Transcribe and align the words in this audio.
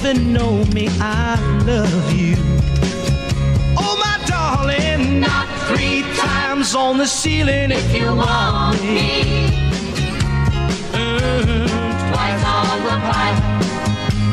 even 0.00 0.32
know 0.32 0.64
me. 0.66 0.88
I 1.00 1.34
love 1.66 2.12
you. 2.12 2.36
Oh, 3.76 3.96
my 3.98 4.24
darling, 4.26 5.20
not 5.20 5.48
three 5.68 6.02
times 6.16 6.74
on 6.74 6.98
the 6.98 7.06
ceiling 7.06 7.70
if 7.72 7.94
you 7.94 8.06
want 8.14 8.80
me. 8.82 9.24
Mm, 10.92 11.68
Twice 12.12 12.44
on 12.44 12.82
the 12.84 12.96
pipe 13.10 13.42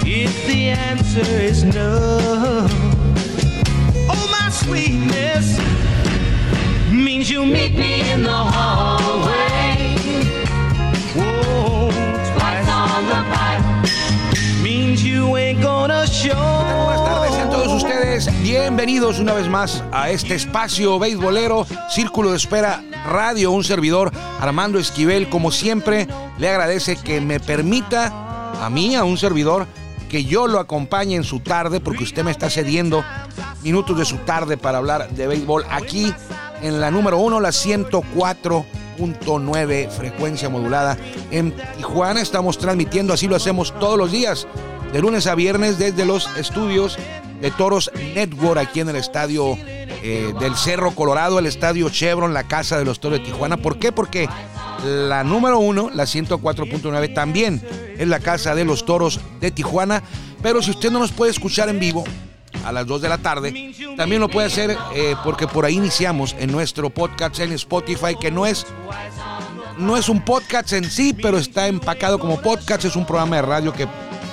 if 0.06 0.48
the 0.48 0.70
answer 0.70 1.26
is 1.42 1.64
no. 1.64 2.68
Oh, 4.10 4.28
my 4.40 4.50
sweetness 4.52 5.58
means 6.92 7.30
you 7.30 7.44
meet 7.46 7.74
me 7.76 7.95
bienvenidos 18.66 19.20
una 19.20 19.36
vez 19.36 19.48
más 19.48 19.84
a 19.92 20.10
este 20.10 20.34
espacio 20.34 20.98
beisbolero, 20.98 21.68
Círculo 21.88 22.32
de 22.32 22.38
Espera 22.38 22.84
Radio, 23.06 23.52
un 23.52 23.64
servidor, 23.64 24.12
Armando 24.40 24.80
Esquivel, 24.80 25.30
como 25.30 25.52
siempre, 25.52 26.08
le 26.40 26.50
agradece 26.50 26.96
que 26.96 27.22
me 27.22 27.40
permita 27.40 28.66
a 28.66 28.70
mí, 28.72 28.96
a 28.96 29.04
un 29.04 29.20
servidor, 29.20 29.68
que 30.10 30.26
yo 30.26 30.48
lo 30.48 30.60
acompañe 30.60 31.16
en 31.16 31.24
su 31.24 31.42
tarde, 31.42 31.80
porque 31.80 32.06
usted 32.06 32.24
me 32.24 32.32
está 32.32 32.50
cediendo 32.50 33.06
minutos 33.62 34.00
de 34.00 34.06
su 34.06 34.18
tarde 34.18 34.58
para 34.58 34.80
hablar 34.80 35.12
de 35.12 35.28
béisbol 35.28 35.64
aquí 35.70 36.12
en 36.64 36.82
la 36.82 36.90
número 36.90 37.20
uno, 37.20 37.40
la 37.40 37.50
104.9 37.50 39.90
frecuencia 39.92 40.50
modulada 40.50 40.98
en 41.30 41.54
Tijuana. 41.78 42.20
Estamos 42.20 42.58
transmitiendo, 42.58 43.14
así 43.14 43.28
lo 43.28 43.36
hacemos 43.36 43.78
todos 43.80 44.00
los 44.00 44.12
días, 44.12 44.48
de 44.92 45.02
lunes 45.02 45.28
a 45.28 45.36
viernes 45.36 45.78
desde 45.78 46.04
los 46.04 46.28
estudios 46.36 46.98
de 47.42 47.52
Toros 47.52 47.92
Network 48.14 48.60
aquí 48.60 48.80
en 48.80 48.90
el 48.90 48.96
estadio 48.96 49.58
eh, 49.58 50.34
del 50.40 50.56
Cerro 50.56 50.92
Colorado, 50.92 51.40
el 51.40 51.46
estadio 51.46 51.90
Chevron, 51.90 52.34
la 52.34 52.44
casa 52.44 52.78
de 52.78 52.86
los 52.86 53.00
Toros 53.00 53.20
de 53.20 53.26
Tijuana. 53.26 53.58
¿Por 53.58 53.80
qué? 53.80 53.92
Porque 53.92 54.30
la 54.84 55.24
número 55.24 55.60
uno, 55.60 55.90
la 55.94 56.04
104.9, 56.04 57.14
también 57.14 57.62
es 57.98 58.08
la 58.08 58.20
casa 58.20 58.56
de 58.56 58.66
los 58.66 58.86
Toros 58.86 59.20
de 59.40 59.52
Tijuana. 59.52 60.04
Pero 60.42 60.62
si 60.62 60.72
usted 60.72 60.92
no 60.92 61.00
nos 61.00 61.12
puede 61.12 61.32
escuchar 61.32 61.70
en 61.70 61.80
vivo 61.80 62.04
a 62.64 62.72
las 62.72 62.86
2 62.86 63.02
de 63.02 63.10
la 63.10 63.18
tarde, 63.18 63.74
también 63.98 64.22
lo 64.22 64.30
puede 64.30 64.48
hacer 64.48 64.78
eh, 64.94 65.16
porque 65.24 65.48
por 65.48 65.66
ahí 65.66 65.76
iniciamos 65.76 66.36
en 66.40 66.52
nuestro 66.52 66.90
podcast 66.90 67.40
en 67.40 67.52
Spotify, 67.54 68.16
que 68.20 68.32
no 68.32 68.46
es 68.46 68.66
no 69.78 69.98
es 69.98 70.08
un 70.08 70.22
podcast 70.22 70.72
en 70.74 70.90
sí, 70.90 71.14
pero 71.14 71.38
está 71.38 71.68
empacado 71.68 72.18
como 72.18 72.40
podcast. 72.40 72.86
Es 72.86 72.96
un 72.96 73.06
programa 73.06 73.38
de 73.38 73.42
radio 73.42 73.74
que 73.74 73.88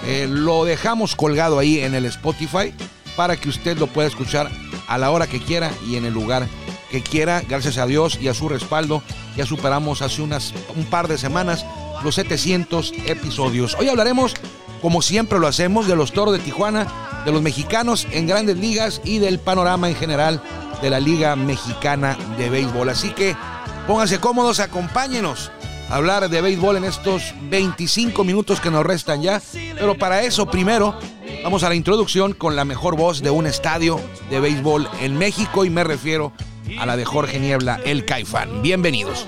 eh, 0.06 0.27
lo 0.28 0.64
dejamos 0.64 1.16
colgado 1.16 1.59
ahí 1.59 1.81
en 1.81 1.94
el 1.94 2.05
Spotify 2.06 2.72
para 3.17 3.37
que 3.37 3.49
usted 3.49 3.79
lo 3.79 3.87
pueda 3.87 4.09
escuchar 4.09 4.51
a 4.87 4.99
la 4.99 5.11
hora 5.11 5.27
que 5.27 5.41
quiera 5.41 5.71
y 5.87 5.97
en 5.97 6.05
el 6.05 6.13
lugar 6.15 6.49
que 6.91 7.03
quiera. 7.03 7.43
Gracias 7.49 7.79
a 7.79 7.87
Dios 7.87 8.19
y 8.21 8.29
a 8.29 8.35
su 8.35 8.49
respaldo, 8.49 9.03
ya 9.37 9.47
superamos 9.47 10.03
hace 10.03 10.23
unas 10.23 10.55
un 10.77 10.84
par 10.84 11.09
de 11.09 11.19
semanas 11.19 11.65
los 12.03 12.15
700 12.17 12.93
episodios. 13.06 13.77
Hoy 13.78 13.89
hablaremos, 13.89 14.34
como 14.81 15.03
siempre 15.03 15.39
lo 15.39 15.47
hacemos, 15.47 15.87
de 15.87 15.97
los 15.97 16.12
toros 16.12 16.34
de 16.34 16.41
Tijuana, 16.41 16.87
de 17.25 17.33
los 17.33 17.43
mexicanos 17.43 18.06
en 18.11 18.27
grandes 18.27 18.59
ligas 18.59 19.01
y 19.05 19.19
del 19.19 19.39
panorama 19.39 19.89
en 19.89 19.95
general 19.95 20.43
de 20.81 20.91
la 20.91 21.01
Liga 21.01 21.37
Mexicana 21.37 22.17
de 22.37 22.51
Béisbol. 22.51 22.89
Así 22.89 23.11
que 23.11 23.37
pónganse 23.87 24.19
cómodos, 24.19 24.59
acompáñenos 24.59 25.53
a 25.89 25.97
hablar 25.97 26.28
de 26.28 26.41
béisbol 26.41 26.78
en 26.78 26.84
estos 26.84 27.34
25 27.51 28.25
minutos 28.25 28.61
que 28.61 28.71
nos 28.71 28.84
restan 28.84 29.22
ya. 29.22 29.41
Pero 29.53 29.97
para 29.97 30.22
eso, 30.22 30.47
primero, 30.47 30.99
vamos 31.42 31.62
a 31.62 31.69
la 31.69 31.75
introducción 31.75 32.32
con 32.32 32.56
la 32.56 32.64
mejor 32.64 32.97
voz 32.97 33.22
de 33.22 33.30
un 33.30 33.47
estadio 33.47 34.00
de 34.30 34.41
béisbol 34.41 34.88
en 35.00 35.16
México 35.19 35.64
y 35.64 35.70
me 35.70 35.84
refiero 35.84 36.32
a 36.78 36.86
la 36.86 36.97
de 36.97 37.04
Jorge 37.04 37.38
Niebla, 37.41 37.80
el 37.84 38.04
Caifán. 38.04 38.62
Bienvenidos. 38.62 39.26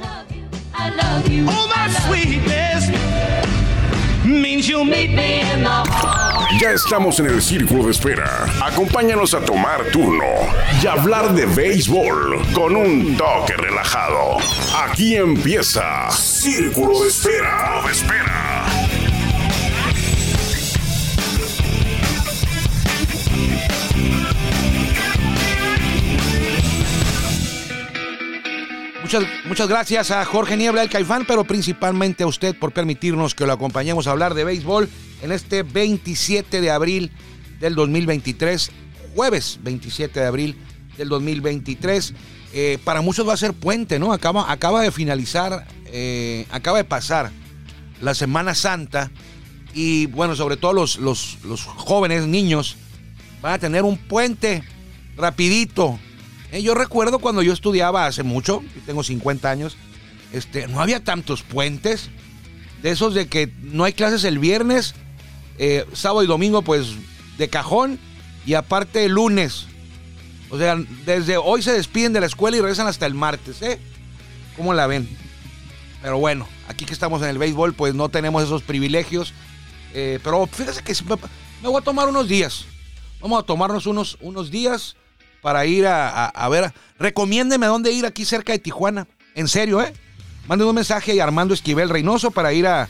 Ya 6.61 6.71
estamos 6.71 7.19
en 7.21 7.27
el 7.27 7.43
círculo 7.43 7.85
de 7.85 7.91
espera. 7.91 8.47
Acompáñanos 8.63 9.35
a 9.35 9.41
tomar 9.41 9.85
turno 9.93 10.25
y 10.83 10.87
hablar 10.87 11.35
de 11.35 11.47
béisbol 11.47 12.41
con 12.53 12.77
un 12.77 13.17
toque 13.17 13.55
relajado. 13.57 14.39
Aquí 14.87 15.17
empieza 15.17 16.11
Círculo 16.11 17.01
de 17.01 17.09
Espera. 17.09 17.83
Espera. 17.91 18.34
Muchas, 29.45 29.69
gracias 29.69 30.11
a 30.11 30.25
Jorge 30.25 30.57
Niebla, 30.57 30.83
el 30.83 30.91
Caifán, 30.91 31.25
pero 31.25 31.45
principalmente 31.45 32.25
a 32.25 32.27
usted 32.27 32.59
por 32.59 32.73
permitirnos 32.73 33.37
que 33.37 33.47
lo 33.47 33.53
acompañemos 33.53 34.07
a 34.07 34.11
hablar 34.11 34.35
de 34.35 34.43
béisbol 34.43 34.89
en 35.23 35.31
este 35.31 35.63
27 35.63 36.61
de 36.61 36.71
abril 36.73 37.13
del 37.61 37.77
2023, 37.77 38.73
jueves 39.15 39.61
27 39.63 40.19
de 40.19 40.27
abril 40.27 40.57
del 40.97 41.09
2023. 41.11 42.13
Eh, 42.55 42.79
para 42.83 43.03
muchos 43.03 43.29
va 43.29 43.35
a 43.35 43.37
ser 43.37 43.53
puente, 43.53 44.01
¿no? 44.01 44.13
Acaba, 44.13 44.51
acaba 44.51 44.83
de 44.83 44.91
finalizar, 44.91 45.65
eh, 45.87 46.47
acaba 46.51 46.79
de 46.79 46.85
pasar 46.85 47.31
la 48.01 48.15
Semana 48.15 48.57
Santa 48.57 49.13
y 49.75 50.07
bueno, 50.07 50.35
sobre 50.35 50.57
todo 50.57 50.73
los, 50.73 50.97
los, 50.97 51.39
los 51.45 51.63
jóvenes, 51.63 52.27
niños, 52.27 52.77
van 53.41 53.53
a 53.53 53.59
tener 53.59 53.85
un 53.85 53.97
puente 53.97 54.65
rapidito. 55.17 56.01
Eh, 56.55 56.63
yo 56.63 56.77
recuerdo 56.77 57.19
cuando 57.19 57.43
yo 57.43 57.53
estudiaba 57.53 58.07
hace 58.07 58.23
mucho, 58.23 58.63
tengo 58.87 59.03
50 59.03 59.51
años, 59.51 59.77
este, 60.33 60.69
no 60.69 60.81
había 60.81 61.03
tantos 61.03 61.43
puentes, 61.43 62.11
de 62.81 62.93
esos 62.93 63.13
de 63.13 63.27
que 63.27 63.53
no 63.61 63.83
hay 63.83 63.93
clases 63.93 64.23
el 64.23 64.39
viernes, 64.39 64.95
eh, 65.59 65.85
sábado 65.95 66.23
y 66.23 66.29
domingo 66.29 66.63
pues 66.63 66.95
de 67.39 67.49
cajón 67.49 67.99
y 68.47 68.55
aparte 68.55 69.05
el 69.05 69.13
lunes. 69.13 69.67
O 70.49 70.57
sea, 70.57 70.77
desde 71.05 71.39
hoy 71.39 71.61
se 71.61 71.73
despiden 71.73 72.13
de 72.13 72.21
la 72.21 72.27
escuela 72.27 72.57
y 72.57 72.61
regresan 72.61 72.87
hasta 72.87 73.07
el 73.07 73.15
martes, 73.15 73.61
¿eh? 73.61 73.81
¿Cómo 74.57 74.75
la 74.75 74.87
ven? 74.87 75.09
Pero 76.03 76.19
bueno, 76.19 76.47
aquí 76.69 76.85
que 76.85 76.93
estamos 76.93 77.21
en 77.23 77.31
el 77.31 77.39
béisbol 77.39 77.75
pues 77.75 77.97
no 77.97 78.11
tenemos 78.11 78.45
esos 78.45 78.63
privilegios. 78.63 79.35
Eh, 79.93 80.21
pero 80.23 80.47
fíjese 80.47 80.85
que 80.85 80.95
me 81.63 81.69
voy 81.69 81.81
a 81.81 81.85
tomar 81.85 82.09
unos 82.09 82.29
días. 82.29 82.67
Vamos 83.21 83.43
a 83.43 83.43
tomarnos 83.43 83.87
unos, 83.87 84.19
unos 84.21 84.53
días 84.53 84.95
para 85.45 85.67
ir 85.67 85.87
a, 85.87 86.25
a, 86.25 86.49
ver. 86.49 86.73
Recomiéndeme 86.99 87.67
dónde 87.67 87.93
ir 87.93 88.07
aquí 88.07 88.25
cerca 88.25 88.55
de 88.55 88.59
Tijuana. 88.59 89.07
En 89.35 89.47
serio, 89.47 89.83
¿eh? 89.83 89.93
Manden 90.49 90.67
un 90.67 90.75
mensaje 90.75 91.21
a 91.21 91.25
Armando 91.25 91.53
Esquivel 91.53 91.91
Reynoso 91.91 92.31
para 92.31 92.55
ir 92.55 92.67
a, 92.67 92.89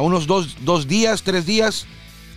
unos 0.00 0.28
dos, 0.28 0.58
dos 0.60 0.86
días, 0.86 1.24
tres 1.24 1.44
días 1.44 1.86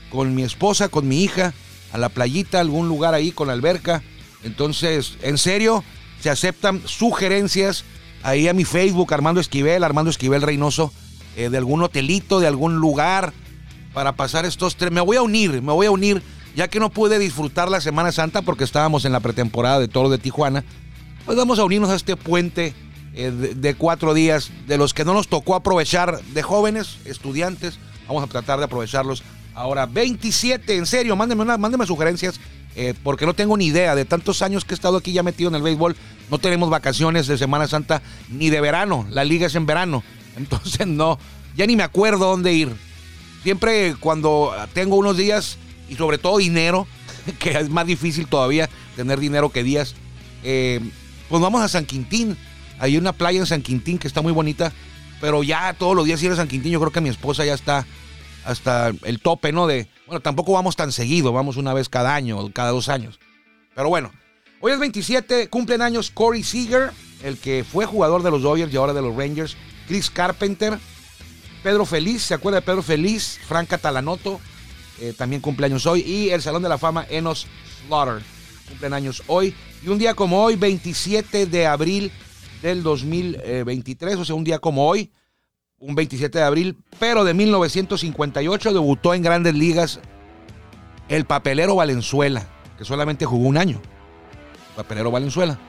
con 0.09 0.33
mi 0.33 0.41
esposa, 0.41 0.89
con 0.89 1.07
mi 1.07 1.23
hija, 1.23 1.53
a 1.93 1.99
la 1.99 2.09
playita, 2.09 2.59
algún 2.59 2.87
lugar 2.87 3.13
ahí 3.13 3.31
con 3.31 3.51
alberca. 3.51 4.01
Entonces, 4.43 5.15
en 5.21 5.37
serio, 5.37 5.83
se 6.21 6.31
aceptan 6.31 6.81
sugerencias 6.87 7.83
ahí 8.23 8.47
a 8.47 8.53
mi 8.53 8.65
Facebook, 8.65 9.13
Armando 9.13 9.39
Esquivel, 9.39 9.83
Armando 9.83 10.09
Esquivel 10.09 10.41
Reynoso, 10.41 10.91
eh, 11.37 11.49
de 11.49 11.57
algún 11.59 11.83
hotelito, 11.83 12.39
de 12.39 12.47
algún 12.47 12.77
lugar 12.77 13.31
para 13.93 14.15
pasar 14.15 14.43
estos 14.45 14.75
tres. 14.75 14.91
Me 14.91 15.01
voy 15.01 15.17
a 15.17 15.21
unir, 15.21 15.61
me 15.61 15.71
voy 15.71 15.85
a 15.85 15.91
unir, 15.91 16.23
ya 16.55 16.67
que 16.69 16.79
no 16.79 16.89
pude 16.89 17.19
disfrutar 17.19 17.69
la 17.69 17.81
Semana 17.81 18.11
Santa 18.11 18.41
porque 18.41 18.63
estábamos 18.63 19.05
en 19.05 19.11
la 19.11 19.19
pretemporada 19.19 19.79
de 19.79 19.87
Toro 19.87 20.09
de 20.09 20.17
Tijuana. 20.17 20.63
Pues 21.25 21.37
vamos 21.37 21.59
a 21.59 21.65
unirnos 21.65 21.89
a 21.89 21.95
este 21.95 22.15
puente 22.15 22.73
eh, 23.13 23.31
de, 23.31 23.75
cuatro 23.75 24.13
días, 24.13 24.51
de 24.67 24.77
los 24.77 24.93
que 24.93 25.05
no 25.05 25.13
nos 25.13 25.27
tocó 25.27 25.55
aprovechar 25.55 26.21
de 26.21 26.43
jóvenes, 26.43 26.97
estudiantes. 27.05 27.77
Vamos 28.07 28.23
a 28.23 28.27
tratar 28.27 28.59
de 28.59 28.65
aprovecharlos. 28.65 29.23
Ahora, 29.53 29.85
27, 29.85 30.75
en 30.75 30.85
serio, 30.85 31.15
mándenme, 31.15 31.43
una, 31.43 31.85
sugerencias, 31.85 32.39
eh, 32.75 32.93
porque 33.03 33.25
no 33.25 33.33
tengo 33.33 33.57
ni 33.57 33.67
idea. 33.67 33.95
De 33.95 34.05
tantos 34.05 34.41
años 34.41 34.63
que 34.65 34.73
he 34.73 34.75
estado 34.75 34.97
aquí 34.97 35.11
ya 35.13 35.23
metido 35.23 35.49
en 35.49 35.55
el 35.55 35.61
béisbol, 35.61 35.95
no 36.29 36.37
tenemos 36.39 36.69
vacaciones 36.69 37.27
de 37.27 37.37
Semana 37.37 37.67
Santa 37.67 38.01
ni 38.29 38.49
de 38.49 38.61
verano. 38.61 39.05
La 39.09 39.23
liga 39.23 39.47
es 39.47 39.55
en 39.55 39.65
verano. 39.65 40.03
Entonces, 40.37 40.85
no, 40.87 41.17
ya 41.55 41.65
ni 41.65 41.75
me 41.75 41.83
acuerdo 41.83 42.25
dónde 42.27 42.53
ir. 42.53 42.75
Siempre 43.43 43.95
cuando 43.99 44.53
tengo 44.73 44.95
unos 44.95 45.17
días, 45.17 45.57
y 45.89 45.95
sobre 45.95 46.17
todo 46.17 46.37
dinero, 46.37 46.87
que 47.39 47.51
es 47.51 47.69
más 47.69 47.87
difícil 47.87 48.27
todavía 48.27 48.69
tener 48.95 49.19
dinero 49.19 49.49
que 49.49 49.63
días. 49.63 49.95
Eh, 50.43 50.79
pues 51.29 51.41
vamos 51.41 51.61
a 51.61 51.67
San 51.67 51.85
Quintín. 51.85 52.37
Hay 52.79 52.97
una 52.97 53.13
playa 53.13 53.39
en 53.39 53.45
San 53.45 53.61
Quintín 53.61 53.97
que 53.97 54.07
está 54.07 54.21
muy 54.21 54.33
bonita, 54.33 54.71
pero 55.21 55.43
ya 55.43 55.73
todos 55.73 55.95
los 55.95 56.05
días 56.05 56.21
ir 56.21 56.31
a 56.31 56.35
San 56.35 56.47
Quintín, 56.47 56.71
yo 56.71 56.79
creo 56.79 56.91
que 56.91 57.01
mi 57.01 57.09
esposa 57.09 57.45
ya 57.45 57.53
está 57.53 57.85
hasta 58.45 58.93
el 59.03 59.19
tope, 59.19 59.51
¿no? 59.51 59.65
De, 59.67 59.87
bueno, 60.05 60.21
tampoco 60.21 60.53
vamos 60.53 60.75
tan 60.75 60.91
seguido, 60.91 61.33
vamos 61.33 61.57
una 61.57 61.73
vez 61.73 61.89
cada 61.89 62.13
año, 62.13 62.51
cada 62.51 62.71
dos 62.71 62.89
años. 62.89 63.19
Pero 63.73 63.89
bueno, 63.89 64.11
hoy 64.61 64.71
es 64.71 64.79
27, 64.79 65.49
cumplen 65.49 65.81
años 65.81 66.11
Corey 66.11 66.43
Seager, 66.43 66.91
el 67.23 67.37
que 67.37 67.63
fue 67.63 67.85
jugador 67.85 68.23
de 68.23 68.31
los 68.31 68.43
Dodgers 68.43 68.71
y 68.73 68.77
ahora 68.77 68.93
de 68.93 69.01
los 69.01 69.15
Rangers, 69.15 69.57
Chris 69.87 70.09
Carpenter, 70.09 70.77
Pedro 71.63 71.85
Feliz, 71.85 72.21
¿se 72.21 72.33
acuerda 72.35 72.59
de 72.59 72.65
Pedro 72.65 72.83
Feliz? 72.83 73.39
Frank 73.47 73.67
Catalanoto, 73.67 74.39
eh, 74.99 75.13
también 75.17 75.41
cumpleaños 75.41 75.85
hoy, 75.85 76.01
y 76.01 76.29
el 76.29 76.41
Salón 76.41 76.63
de 76.63 76.69
la 76.69 76.77
Fama 76.77 77.05
Enos 77.09 77.47
Slaughter, 77.85 78.23
cumplen 78.69 78.93
años 78.93 79.23
hoy. 79.27 79.53
Y 79.83 79.89
un 79.89 79.97
día 79.97 80.13
como 80.13 80.43
hoy, 80.43 80.55
27 80.55 81.45
de 81.45 81.67
abril 81.67 82.11
del 82.61 82.83
2023, 82.83 84.15
o 84.17 84.25
sea, 84.25 84.35
un 84.35 84.43
día 84.43 84.59
como 84.59 84.87
hoy, 84.87 85.11
un 85.77 85.95
27 85.95 86.37
de 86.37 86.43
abril, 86.43 86.77
pero 86.99 87.23
de 87.23 87.33
1958 87.33 88.73
debutó 88.73 89.13
en 89.13 89.21
grandes 89.21 89.53
ligas 89.53 89.99
el 91.09 91.25
papelero 91.25 91.75
Valenzuela, 91.75 92.47
que 92.77 92.85
solamente 92.85 93.25
jugó 93.25 93.47
un 93.47 93.57
año. 93.57 93.81
Papelero 94.75 95.11
Valenzuela. 95.11 95.59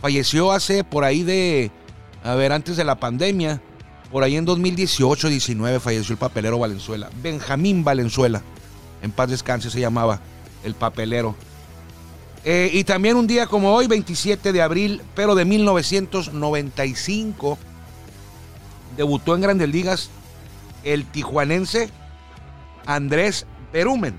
Falleció 0.00 0.52
hace 0.52 0.82
por 0.82 1.04
ahí 1.04 1.22
de, 1.22 1.70
a 2.24 2.34
ver, 2.34 2.52
antes 2.52 2.76
de 2.76 2.84
la 2.84 2.96
pandemia, 2.96 3.62
por 4.10 4.24
ahí 4.24 4.36
en 4.36 4.46
2018-19 4.46 5.80
falleció 5.80 6.12
el 6.12 6.18
papelero 6.18 6.58
Valenzuela. 6.58 7.08
Benjamín 7.22 7.84
Valenzuela, 7.84 8.42
en 9.02 9.12
paz 9.12 9.28
descanse 9.28 9.70
se 9.70 9.80
llamaba 9.80 10.20
el 10.64 10.74
papelero. 10.74 11.36
Eh, 12.44 12.70
y 12.72 12.84
también 12.84 13.16
un 13.16 13.26
día 13.26 13.46
como 13.46 13.74
hoy, 13.74 13.86
27 13.86 14.52
de 14.52 14.62
abril, 14.62 15.02
pero 15.14 15.34
de 15.34 15.44
1995, 15.44 17.58
debutó 18.96 19.34
en 19.34 19.42
Grandes 19.42 19.68
Ligas 19.68 20.08
el 20.82 21.04
tijuanense 21.06 21.90
Andrés 22.86 23.46
Berumen. 23.72 24.18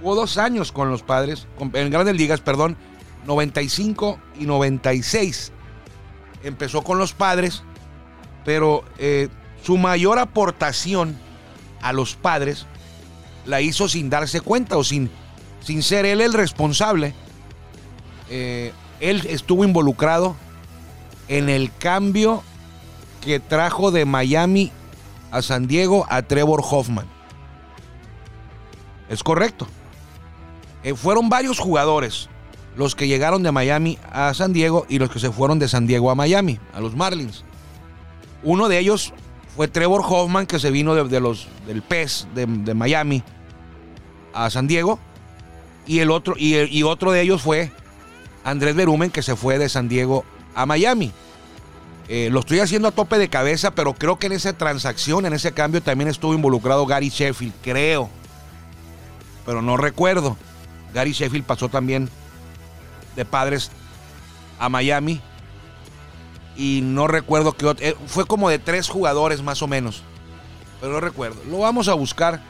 Jugó 0.00 0.14
dos 0.14 0.38
años 0.38 0.72
con 0.72 0.90
los 0.90 1.02
padres, 1.02 1.46
en 1.58 1.90
Grandes 1.90 2.16
Ligas, 2.16 2.40
perdón, 2.40 2.76
95 3.26 4.18
y 4.38 4.46
96. 4.46 5.52
Empezó 6.42 6.82
con 6.82 6.98
los 6.98 7.12
padres, 7.12 7.62
pero 8.44 8.84
eh, 8.98 9.28
su 9.62 9.76
mayor 9.76 10.18
aportación 10.18 11.18
a 11.82 11.92
los 11.92 12.14
padres 12.14 12.66
la 13.46 13.60
hizo 13.60 13.88
sin 13.88 14.10
darse 14.10 14.40
cuenta 14.40 14.76
o 14.76 14.84
sin 14.84 15.10
sin 15.60 15.82
ser 15.82 16.06
él 16.06 16.20
el 16.20 16.32
responsable, 16.32 17.14
eh, 18.30 18.72
él 19.00 19.26
estuvo 19.28 19.64
involucrado 19.64 20.36
en 21.28 21.48
el 21.48 21.70
cambio 21.76 22.42
que 23.20 23.40
trajo 23.40 23.90
de 23.90 24.04
Miami 24.04 24.72
a 25.30 25.42
San 25.42 25.66
Diego 25.66 26.06
a 26.08 26.22
Trevor 26.22 26.62
Hoffman. 26.64 27.06
Es 29.08 29.22
correcto. 29.22 29.66
Eh, 30.82 30.94
fueron 30.94 31.28
varios 31.28 31.58
jugadores 31.58 32.28
los 32.76 32.94
que 32.94 33.08
llegaron 33.08 33.42
de 33.42 33.52
Miami 33.52 33.98
a 34.10 34.32
San 34.34 34.52
Diego 34.52 34.86
y 34.88 34.98
los 34.98 35.10
que 35.10 35.18
se 35.18 35.32
fueron 35.32 35.58
de 35.58 35.68
San 35.68 35.86
Diego 35.86 36.10
a 36.10 36.14
Miami, 36.14 36.60
a 36.72 36.80
los 36.80 36.94
Marlins. 36.94 37.44
Uno 38.42 38.68
de 38.68 38.78
ellos 38.78 39.12
fue 39.58 39.66
Trevor 39.66 40.02
Hoffman, 40.08 40.46
que 40.46 40.60
se 40.60 40.70
vino 40.70 40.94
de, 40.94 41.18
los, 41.18 41.48
del 41.66 41.82
PES 41.82 42.28
de, 42.32 42.74
Miami 42.74 43.24
a 44.32 44.50
San 44.50 44.68
Diego 44.68 45.00
y 45.84 45.98
el 45.98 46.12
otro, 46.12 46.36
y, 46.38 46.84
otro 46.84 47.10
de 47.10 47.22
ellos 47.22 47.42
fue 47.42 47.72
Andrés 48.44 48.76
Berumen, 48.76 49.10
que 49.10 49.20
se 49.20 49.34
fue 49.34 49.58
de 49.58 49.68
San 49.68 49.88
Diego 49.88 50.24
a 50.54 50.64
Miami. 50.64 51.10
Eh, 52.06 52.28
lo 52.30 52.38
estoy 52.38 52.60
haciendo 52.60 52.86
a 52.86 52.92
tope 52.92 53.18
de 53.18 53.28
cabeza, 53.28 53.72
pero 53.72 53.94
creo 53.94 54.16
que 54.16 54.26
en 54.28 54.34
esa 54.34 54.52
transacción, 54.52 55.26
en 55.26 55.32
ese 55.32 55.50
cambio, 55.50 55.82
también 55.82 56.08
estuvo 56.08 56.34
involucrado 56.34 56.86
Gary 56.86 57.08
Sheffield, 57.08 57.54
creo. 57.60 58.08
Pero 59.44 59.60
no 59.60 59.76
recuerdo. 59.76 60.36
Gary 60.94 61.10
Sheffield 61.10 61.44
pasó 61.44 61.68
también 61.68 62.08
de 63.16 63.24
padres 63.24 63.72
a 64.60 64.68
Miami. 64.68 65.20
Y 66.58 66.80
no 66.82 67.06
recuerdo 67.06 67.52
que 67.52 67.74
eh, 67.78 67.94
fue 68.06 68.26
como 68.26 68.50
de 68.50 68.58
tres 68.58 68.90
jugadores 68.90 69.42
más 69.42 69.62
o 69.62 69.66
menos. 69.66 70.02
Pero 70.80 70.92
no 70.92 71.00
recuerdo. 71.00 71.36
Lo 71.48 71.60
vamos 71.60 71.88
a 71.88 71.94
buscar. 71.94 72.42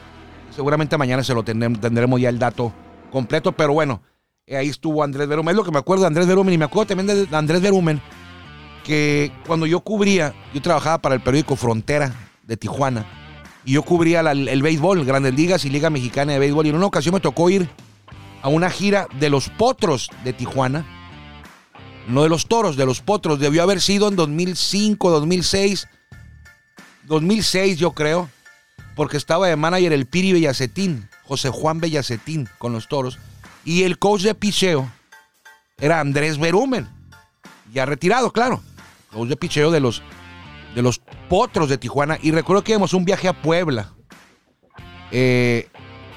Seguramente 0.53 0.97
mañana 0.97 1.23
se 1.23 1.33
lo 1.33 1.43
tendremos 1.43 2.19
ya 2.19 2.27
el 2.27 2.39
dato 2.39 2.73
completo, 3.11 3.51
pero 3.53 3.71
bueno, 3.71 4.01
ahí 4.49 4.67
estuvo 4.67 5.03
Andrés 5.03 5.27
Verumen. 5.27 5.51
Es 5.51 5.55
lo 5.55 5.63
que 5.63 5.71
me 5.71 5.79
acuerdo 5.79 6.01
de 6.01 6.07
Andrés 6.07 6.27
Verumen 6.27 6.53
y 6.53 6.57
me 6.57 6.65
acuerdo 6.65 6.95
también 6.95 7.29
de 7.29 7.37
Andrés 7.37 7.61
Verumen, 7.61 8.01
que 8.83 9.31
cuando 9.45 9.67
yo 9.67 9.79
cubría, 9.81 10.33
yo 10.53 10.61
trabajaba 10.61 10.97
para 10.97 11.15
el 11.15 11.21
periódico 11.21 11.55
Frontera 11.55 12.13
de 12.43 12.57
Tijuana 12.57 13.05
y 13.65 13.73
yo 13.73 13.83
cubría 13.83 14.21
el 14.21 14.61
béisbol, 14.63 15.05
Grandes 15.05 15.35
Ligas 15.35 15.65
y 15.65 15.69
Liga 15.69 15.89
Mexicana 15.91 16.33
de 16.33 16.39
Béisbol 16.39 16.65
y 16.65 16.69
en 16.69 16.75
una 16.75 16.87
ocasión 16.87 17.13
me 17.13 17.19
tocó 17.19 17.49
ir 17.49 17.69
a 18.41 18.49
una 18.49 18.69
gira 18.69 19.07
de 19.19 19.29
los 19.29 19.49
Potros 19.49 20.09
de 20.23 20.33
Tijuana. 20.33 20.85
No 22.09 22.23
de 22.23 22.29
los 22.29 22.47
Toros, 22.47 22.75
de 22.75 22.85
los 22.85 23.01
Potros. 23.01 23.39
Debió 23.39 23.63
haber 23.63 23.81
sido 23.81 24.07
en 24.07 24.15
2005, 24.15 25.09
2006. 25.11 25.87
2006 27.03 27.77
yo 27.77 27.91
creo. 27.91 28.29
Porque 28.95 29.17
estaba 29.17 29.47
de 29.47 29.55
manager 29.55 29.93
el 29.93 30.07
Piri 30.07 30.33
Bellacetín. 30.33 31.07
José 31.29 31.49
Juan 31.49 31.79
Bellacetín 31.79 32.49
con 32.57 32.73
los 32.73 32.87
toros. 32.87 33.19
Y 33.63 33.83
el 33.83 33.99
coach 33.99 34.23
de 34.23 34.33
picheo 34.33 34.91
era 35.77 35.99
Andrés 35.99 36.39
Berumen, 36.39 36.89
ya 37.71 37.85
retirado, 37.85 38.33
claro. 38.33 38.61
Coach 39.11 39.29
de 39.29 39.37
picheo 39.37 39.69
de 39.69 39.79
los, 39.79 40.01
de 40.73 40.81
los 40.81 40.99
potros 41.29 41.69
de 41.69 41.77
Tijuana. 41.77 42.17
Y 42.21 42.31
recuerdo 42.31 42.63
que 42.63 42.71
íbamos 42.71 42.93
un 42.95 43.05
viaje 43.05 43.27
a 43.27 43.39
Puebla. 43.39 43.93
Eh, 45.11 45.67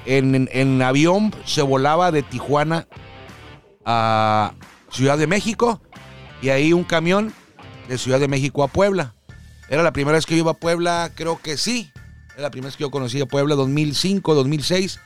en, 0.07 0.49
en, 0.51 0.81
avión 0.81 1.33
se 1.45 1.61
volaba 1.61 2.11
de 2.11 2.23
Tijuana 2.23 2.87
a 3.85 4.53
Ciudad 4.93 5.17
de 5.17 5.27
México 5.27 5.81
y 6.41 6.49
ahí 6.49 6.71
un 6.71 6.83
camión 6.83 7.33
de 7.87 7.97
Ciudad 7.97 8.19
de 8.19 8.27
México 8.27 8.63
a 8.63 8.67
Puebla. 8.67 9.15
Era 9.69 9.81
la 9.81 9.91
primera 9.91 10.15
vez 10.15 10.25
que 10.25 10.35
yo 10.35 10.43
iba 10.43 10.51
a 10.51 10.55
Puebla, 10.55 11.11
creo 11.15 11.41
que 11.41 11.57
sí. 11.57 11.91
Era 12.33 12.43
la 12.43 12.51
primera 12.51 12.67
vez 12.67 12.77
que 12.77 12.83
yo 12.83 12.91
conocí 12.91 13.19
a 13.19 13.25
Puebla, 13.25 13.55
2005, 13.55 14.35
2006. 14.35 14.99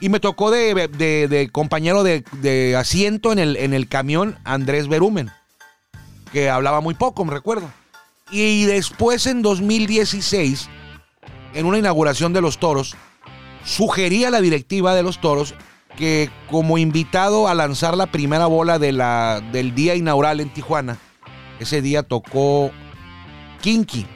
Y 0.00 0.08
me 0.10 0.20
tocó 0.20 0.50
de, 0.50 1.48
compañero 1.52 2.02
de, 2.02 2.76
asiento 2.76 3.32
en 3.32 3.38
el, 3.38 3.88
camión 3.88 4.38
Andrés 4.44 4.88
Berumen, 4.88 5.30
que 6.32 6.50
hablaba 6.50 6.80
muy 6.80 6.94
poco, 6.94 7.24
me 7.24 7.32
recuerdo. 7.32 7.70
Y 8.30 8.64
después 8.64 9.26
en 9.26 9.40
2016, 9.40 10.68
en 11.54 11.66
una 11.66 11.78
inauguración 11.78 12.32
de 12.32 12.40
los 12.40 12.58
toros, 12.58 12.96
sugería 13.64 14.30
la 14.30 14.40
directiva 14.40 14.94
de 14.94 15.02
los 15.02 15.20
toros 15.20 15.54
que 15.96 16.30
como 16.50 16.78
invitado 16.78 17.48
a 17.48 17.54
lanzar 17.54 17.96
la 17.96 18.06
primera 18.06 18.46
bola 18.46 18.78
de 18.78 18.92
la, 18.92 19.40
del 19.52 19.74
día 19.74 19.94
inaugural 19.94 20.40
en 20.40 20.50
Tijuana, 20.50 20.98
ese 21.60 21.82
día 21.82 22.02
tocó 22.02 22.70
Kinky, 23.60 24.06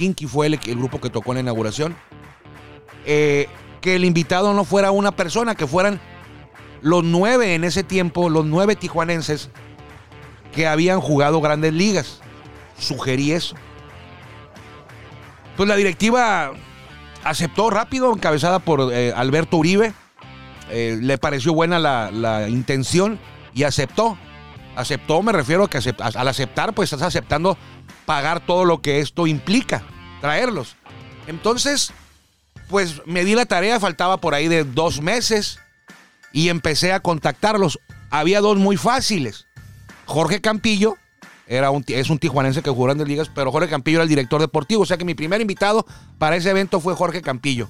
Kinky 0.00 0.26
fue 0.26 0.46
el, 0.46 0.58
grupo 0.58 0.98
que 0.98 1.10
tocó 1.10 1.32
en 1.32 1.36
la 1.36 1.40
inauguración. 1.42 1.94
Eh, 3.04 3.48
que 3.82 3.96
el 3.96 4.04
invitado 4.06 4.54
no 4.54 4.64
fuera 4.64 4.90
una 4.90 5.12
persona, 5.12 5.54
que 5.54 5.66
fueran 5.66 6.00
los 6.80 7.04
nueve 7.04 7.54
en 7.54 7.64
ese 7.64 7.82
tiempo, 7.82 8.30
los 8.30 8.46
nueve 8.46 8.76
tijuanenses 8.76 9.50
que 10.54 10.66
habían 10.66 11.02
jugado 11.02 11.42
grandes 11.42 11.74
ligas. 11.74 12.20
Sugerí 12.78 13.32
eso. 13.32 13.56
Pues 15.58 15.68
la 15.68 15.76
directiva 15.76 16.52
aceptó 17.22 17.68
rápido, 17.68 18.10
encabezada 18.14 18.58
por 18.58 18.94
eh, 18.94 19.12
Alberto 19.14 19.58
Uribe. 19.58 19.92
Eh, 20.70 20.98
le 21.00 21.18
pareció 21.18 21.52
buena 21.52 21.78
la, 21.78 22.48
intención 22.48 23.18
y 23.54 23.64
aceptó. 23.64 24.18
Aceptó, 24.76 25.22
me 25.22 25.32
refiero 25.32 25.64
a 25.64 25.70
que 25.70 25.78
al 25.98 26.28
aceptar, 26.28 26.74
pues 26.74 26.92
estás 26.92 27.08
aceptando 27.08 27.58
pagar 28.06 28.44
todo 28.44 28.64
lo 28.64 28.80
que 28.80 29.00
esto 29.00 29.26
implica, 29.26 29.82
traerlos. 30.20 30.76
Entonces, 31.26 31.92
pues 32.68 33.02
me 33.04 33.24
di 33.24 33.34
la 33.34 33.46
tarea, 33.46 33.80
faltaba 33.80 34.18
por 34.18 34.34
ahí 34.34 34.48
de 34.48 34.64
dos 34.64 35.02
meses 35.02 35.58
y 36.32 36.48
empecé 36.48 36.92
a 36.92 37.00
contactarlos. 37.00 37.78
Había 38.10 38.40
dos 38.40 38.58
muy 38.58 38.76
fáciles. 38.76 39.46
Jorge 40.06 40.40
Campillo, 40.40 40.96
era 41.46 41.70
un, 41.70 41.84
es 41.88 42.10
un 42.10 42.18
tijuanense 42.18 42.62
que 42.62 42.70
jugó 42.70 42.90
en 42.90 43.04
ligas, 43.04 43.28
pero 43.34 43.50
Jorge 43.50 43.68
Campillo 43.68 43.98
era 43.98 44.04
el 44.04 44.08
director 44.08 44.40
deportivo. 44.40 44.82
O 44.82 44.86
sea 44.86 44.96
que 44.96 45.04
mi 45.04 45.14
primer 45.14 45.40
invitado 45.40 45.84
para 46.18 46.36
ese 46.36 46.50
evento 46.50 46.80
fue 46.80 46.94
Jorge 46.94 47.22
Campillo. 47.22 47.68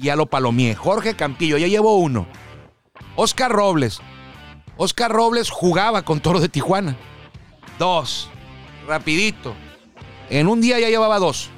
Ya 0.00 0.16
lo 0.16 0.26
palomié. 0.26 0.74
Jorge 0.74 1.14
Campillo, 1.14 1.58
ya 1.58 1.66
llevo 1.66 1.96
uno. 1.96 2.26
Oscar 3.16 3.50
Robles. 3.50 4.00
Oscar 4.76 5.10
Robles 5.10 5.50
jugaba 5.50 6.02
con 6.02 6.20
Toro 6.20 6.40
de 6.40 6.48
Tijuana. 6.48 6.96
Dos. 7.78 8.28
Rapidito. 8.86 9.54
En 10.30 10.48
un 10.48 10.60
día 10.60 10.78
ya 10.78 10.88
llevaba 10.88 11.18
dos. 11.18 11.50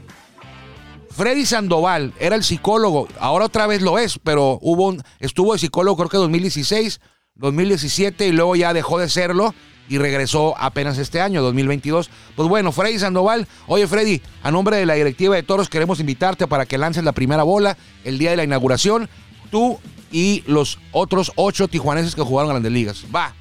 Freddy 1.11 1.45
Sandoval 1.45 2.15
era 2.19 2.37
el 2.37 2.45
psicólogo, 2.45 3.09
ahora 3.19 3.45
otra 3.47 3.67
vez 3.67 3.83
lo 3.83 3.99
es, 3.99 4.19
pero 4.23 4.59
hubo 4.63 4.87
un, 4.87 5.03
estuvo 5.19 5.53
de 5.53 5.59
psicólogo 5.59 5.97
creo 5.97 6.09
que 6.09 6.17
2016, 6.17 7.01
2017 7.35 8.29
y 8.29 8.33
luego 8.33 8.55
ya 8.57 8.73
dejó 8.73 8.99
de 8.99 9.09
serlo 9.09 9.55
y 9.91 9.99
regresó 9.99 10.55
apenas 10.57 10.97
este 10.99 11.21
año, 11.21 11.43
2022. 11.43 12.11
Pues 12.37 12.49
bueno, 12.49 12.71
Freddy 12.71 12.99
Sandoval, 13.01 13.49
oye 13.67 13.89
Freddy, 13.89 14.23
a 14.43 14.53
nombre 14.53 14.77
de 14.77 14.87
la 14.87 14.95
directiva 14.95 15.35
de 15.35 15.43
Toros 15.43 15.69
queremos 15.69 15.99
invitarte 15.99 16.47
para 16.47 16.65
que 16.65 16.79
lances 16.79 17.03
la 17.03 17.11
primera 17.11 17.43
bola 17.43 17.77
el 18.05 18.17
día 18.17 18.31
de 18.31 18.37
la 18.37 18.45
inauguración, 18.45 19.11
tú 19.51 19.81
y 20.13 20.45
los 20.47 20.79
otros 20.93 21.33
ocho 21.35 21.67
tijuaneses 21.67 22.15
que 22.15 22.23
jugaron 22.23 22.51
Grandes 22.51 22.71
Ligas. 22.71 23.05
Va, 23.15 23.35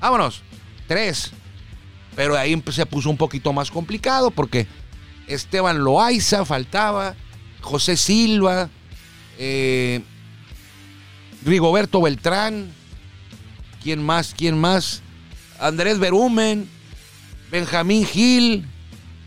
vámonos, 0.00 0.42
tres. 0.88 1.30
Pero 2.16 2.36
ahí 2.36 2.60
se 2.72 2.84
puso 2.84 3.08
un 3.08 3.16
poquito 3.16 3.52
más 3.52 3.70
complicado 3.70 4.32
porque 4.32 4.66
Esteban 5.28 5.84
Loaiza 5.84 6.44
faltaba, 6.44 7.14
José 7.60 7.96
Silva, 7.96 8.68
eh, 9.38 10.02
Rigoberto 11.44 12.02
Beltrán, 12.02 12.72
¿quién 13.80 14.04
más? 14.04 14.34
¿Quién 14.36 14.58
más? 14.58 15.02
Andrés 15.58 15.98
Berumen, 15.98 16.68
Benjamín 17.50 18.06
Gil. 18.06 18.66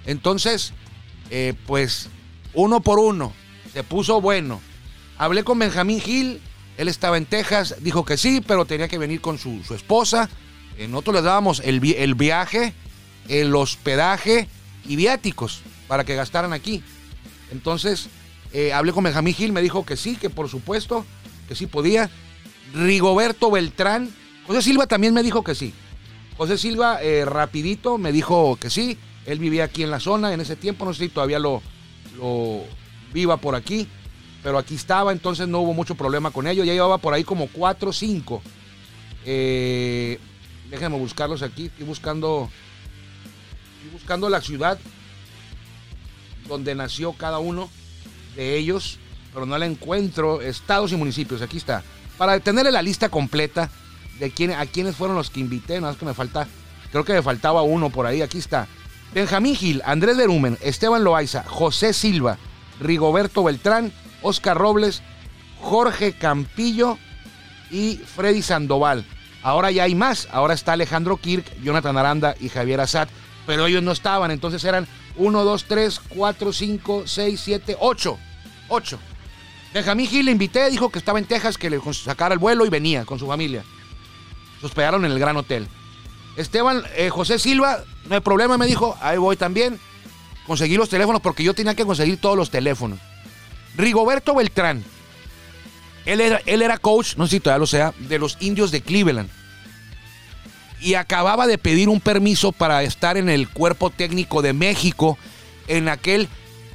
Entonces, 0.06 0.74
eh, 1.30 1.54
pues 1.68 2.10
uno 2.54 2.82
por 2.82 3.00
uno, 3.00 3.34
se 3.74 3.84
puso 3.84 4.22
bueno. 4.22 4.62
Hablé 5.18 5.44
con 5.44 5.60
Benjamín 5.60 6.02
Gil, 6.02 6.42
él 6.78 6.88
estaba 6.88 7.18
en 7.18 7.26
Texas, 7.26 7.76
dijo 7.82 8.06
que 8.06 8.18
sí, 8.18 8.42
pero 8.46 8.66
tenía 8.66 8.88
que 8.88 8.98
venir 8.98 9.22
con 9.22 9.38
su, 9.38 9.62
esposa. 9.74 10.30
Eh, 10.78 10.88
nosotros 10.88 11.18
le 11.18 11.22
dábamos 11.22 11.62
el, 11.64 11.84
el 11.96 12.16
viaje, 12.16 12.74
el 13.28 13.56
hospedaje 13.56 14.48
y 14.88 14.96
viáticos 14.96 15.62
para 15.88 16.04
que 16.04 16.16
gastaran 16.16 16.54
aquí. 16.54 16.84
Entonces, 17.52 18.08
eh, 18.54 18.74
hablé 18.74 18.92
con 18.94 19.04
Benjamín 19.04 19.34
Gil, 19.34 19.54
me 19.54 19.62
dijo 19.62 19.86
que 19.86 19.96
sí, 19.96 20.16
que 20.16 20.30
por 20.30 20.50
supuesto, 20.50 21.06
que 21.48 21.56
sí 21.56 21.68
podía. 21.68 22.10
Rigoberto 22.74 23.52
Beltrán, 23.52 24.10
José 24.48 24.62
Silva 24.62 24.88
también 24.88 25.14
me 25.14 25.24
dijo 25.24 25.44
que 25.44 25.56
sí. 25.56 25.74
José 26.41 26.57
Silva, 26.57 27.03
eh, 27.03 27.24
rapidito, 27.24 28.00
me 28.00 28.12
dijo 28.12 28.57
que 28.60 28.71
sí. 28.71 28.98
Él 29.27 29.38
vivía 29.38 29.65
aquí 29.65 29.83
en 29.83 29.91
la 29.91 30.00
zona 30.00 30.33
en 30.33 30.41
ese 30.41 30.55
tiempo, 30.55 30.86
no 30.86 30.91
sé 30.95 31.03
si 31.03 31.10
todavía 31.10 31.38
lo, 31.38 31.62
lo 32.17 32.63
viva 33.13 33.38
por 33.38 33.53
aquí, 33.53 33.88
pero 34.41 34.57
aquí 34.57 34.74
estaba, 34.74 35.12
entonces 35.12 35.48
no 35.48 35.60
hubo 35.60 35.75
mucho 35.75 35.93
problema 35.93 36.31
con 36.31 36.48
ello. 36.48 36.63
Ya 36.63 36.74
llevaba 36.74 36.98
por 36.98 37.13
ahí 37.13 37.24
como 37.24 37.45
cuatro 37.45 37.91
o 37.91 37.93
cinco. 37.93 38.41
Eh, 39.24 40.17
déjenme 40.71 40.98
buscarlos 40.98 41.43
aquí, 41.43 41.67
estoy 41.67 41.86
buscando, 41.86 42.50
estoy 43.75 43.91
buscando 43.91 44.27
la 44.27 44.41
ciudad 44.41 44.79
donde 46.48 46.74
nació 46.74 47.13
cada 47.13 47.38
uno 47.38 47.69
de 48.36 48.57
ellos, 48.57 48.98
pero 49.31 49.45
no 49.45 49.55
la 49.60 49.67
encuentro. 49.67 50.41
Estados 50.41 50.91
y 50.91 50.95
municipios, 50.95 51.43
aquí 51.43 51.57
está. 51.57 51.83
Para 52.17 52.39
tenerle 52.39 52.71
la 52.71 52.81
lista 52.81 53.10
completa 53.10 53.69
de 54.20 54.32
quién, 54.32 54.51
a 54.51 54.65
quiénes 54.65 54.96
fueron 54.96 55.15
los 55.15 55.30
que 55.30 55.39
invité, 55.39 55.75
nada 55.75 55.94
más 55.94 55.98
que 55.98 56.06
me 56.06 56.13
falta, 56.13 56.48
creo 56.91 57.03
que 57.03 57.13
me 57.13 57.22
faltaba 57.22 57.62
uno 57.62 57.89
por 57.89 58.06
ahí, 58.06 58.22
aquí 58.22 58.38
está. 58.38 58.68
Benjamín 59.13 59.56
Gil, 59.56 59.82
Andrés 59.86 60.18
Berumen, 60.18 60.58
Esteban 60.62 61.03
Loaiza, 61.03 61.44
José 61.44 61.94
Silva, 61.94 62.38
Rigoberto 62.80 63.44
Beltrán, 63.44 63.91
Oscar 64.22 64.58
Robles, 64.58 65.01
Jorge 65.60 66.13
Campillo 66.13 66.98
y 67.70 67.98
Freddy 67.98 68.41
Sandoval. 68.41 69.06
Ahora 69.44 69.72
ya 69.72 69.84
hay 69.84 69.96
más, 69.96 70.27
ahora 70.32 70.53
está 70.53 70.74
Alejandro 70.74 71.18
Kirk, 71.18 71.46
Jonathan 71.62 71.98
Aranda 71.98 72.36
y 72.39 72.50
Javier 72.50 72.80
Azad, 72.80 73.10
pero 73.46 73.65
ellos 73.65 73.84
no 73.84 73.91
estaban, 73.91 74.32
entonces 74.32 74.63
eran 74.63 74.88
1, 75.18 75.44
2, 75.44 75.65
3, 75.65 76.01
4, 76.10 76.53
5, 76.53 77.03
6, 77.06 77.41
7, 77.44 77.77
8. 77.80 78.18
8. 78.70 79.00
Benjamín 79.74 80.08
Gil 80.08 80.25
le 80.25 80.32
invité, 80.32 80.70
dijo 80.70 80.89
que 80.89 81.00
estaba 81.00 81.20
en 81.20 81.25
Texas, 81.25 81.58
que 81.58 81.70
le 81.70 81.80
sacara 81.94 82.34
el 82.34 82.39
vuelo 82.39 82.65
y 82.65 82.70
venía 82.70 83.06
con 83.06 83.20
su 83.20 83.27
familia. 83.27 83.63
Se 84.62 84.68
hospedaron 84.68 85.03
en 85.03 85.12
el 85.12 85.20
Gran 85.20 85.36
Hotel. 85.36 85.68
Esteban 86.38 86.84
eh, 86.96 87.10
José 87.10 87.39
Silva, 87.39 87.84
no 88.08 88.15
hay 88.15 88.22
problema, 88.22 88.58
me 88.58 88.68
dijo, 88.68 88.98
ahí 89.01 89.18
voy 89.18 89.36
también. 89.36 89.80
Conseguí 90.48 90.77
los 90.77 90.89
teléfonos 90.89 91.22
porque 91.22 91.44
yo 91.44 91.53
tenía 91.53 91.75
que 91.75 91.86
conseguir 91.86 92.22
todos 92.22 92.38
los 92.38 92.50
teléfonos. 92.50 93.00
Rigoberto 93.75 94.34
Beltrán, 94.36 94.84
él 96.06 96.22
era, 96.22 96.41
él 96.46 96.62
era 96.62 96.77
coach, 96.77 97.15
no 97.18 97.25
sé 97.27 97.32
si 97.32 97.39
todavía 97.41 97.60
lo 97.60 97.68
sea, 97.68 97.94
de 98.00 98.18
los 98.18 98.38
indios 98.39 98.72
de 98.72 98.82
Cleveland 98.82 99.30
y 100.82 100.96
acababa 100.96 101.48
de 101.48 101.58
pedir 101.58 101.88
un 101.89 102.01
permiso 102.01 102.51
para 102.51 102.82
estar 102.84 103.15
en 103.15 103.30
el 103.30 103.48
cuerpo 103.48 103.91
técnico 103.91 104.41
de 104.41 104.53
México 104.53 105.18
en 105.68 105.88
aquel 105.88 106.27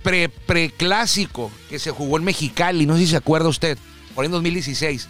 pre-preclásico 0.02 1.50
que 1.68 1.80
se 1.80 1.90
jugó 1.90 2.16
en 2.16 2.24
Mexicali, 2.24 2.86
no 2.86 2.94
sé 2.94 3.00
si 3.00 3.06
se 3.08 3.16
acuerda 3.16 3.48
usted, 3.48 3.76
por 4.14 4.24
en 4.24 4.30
2016, 4.30 5.08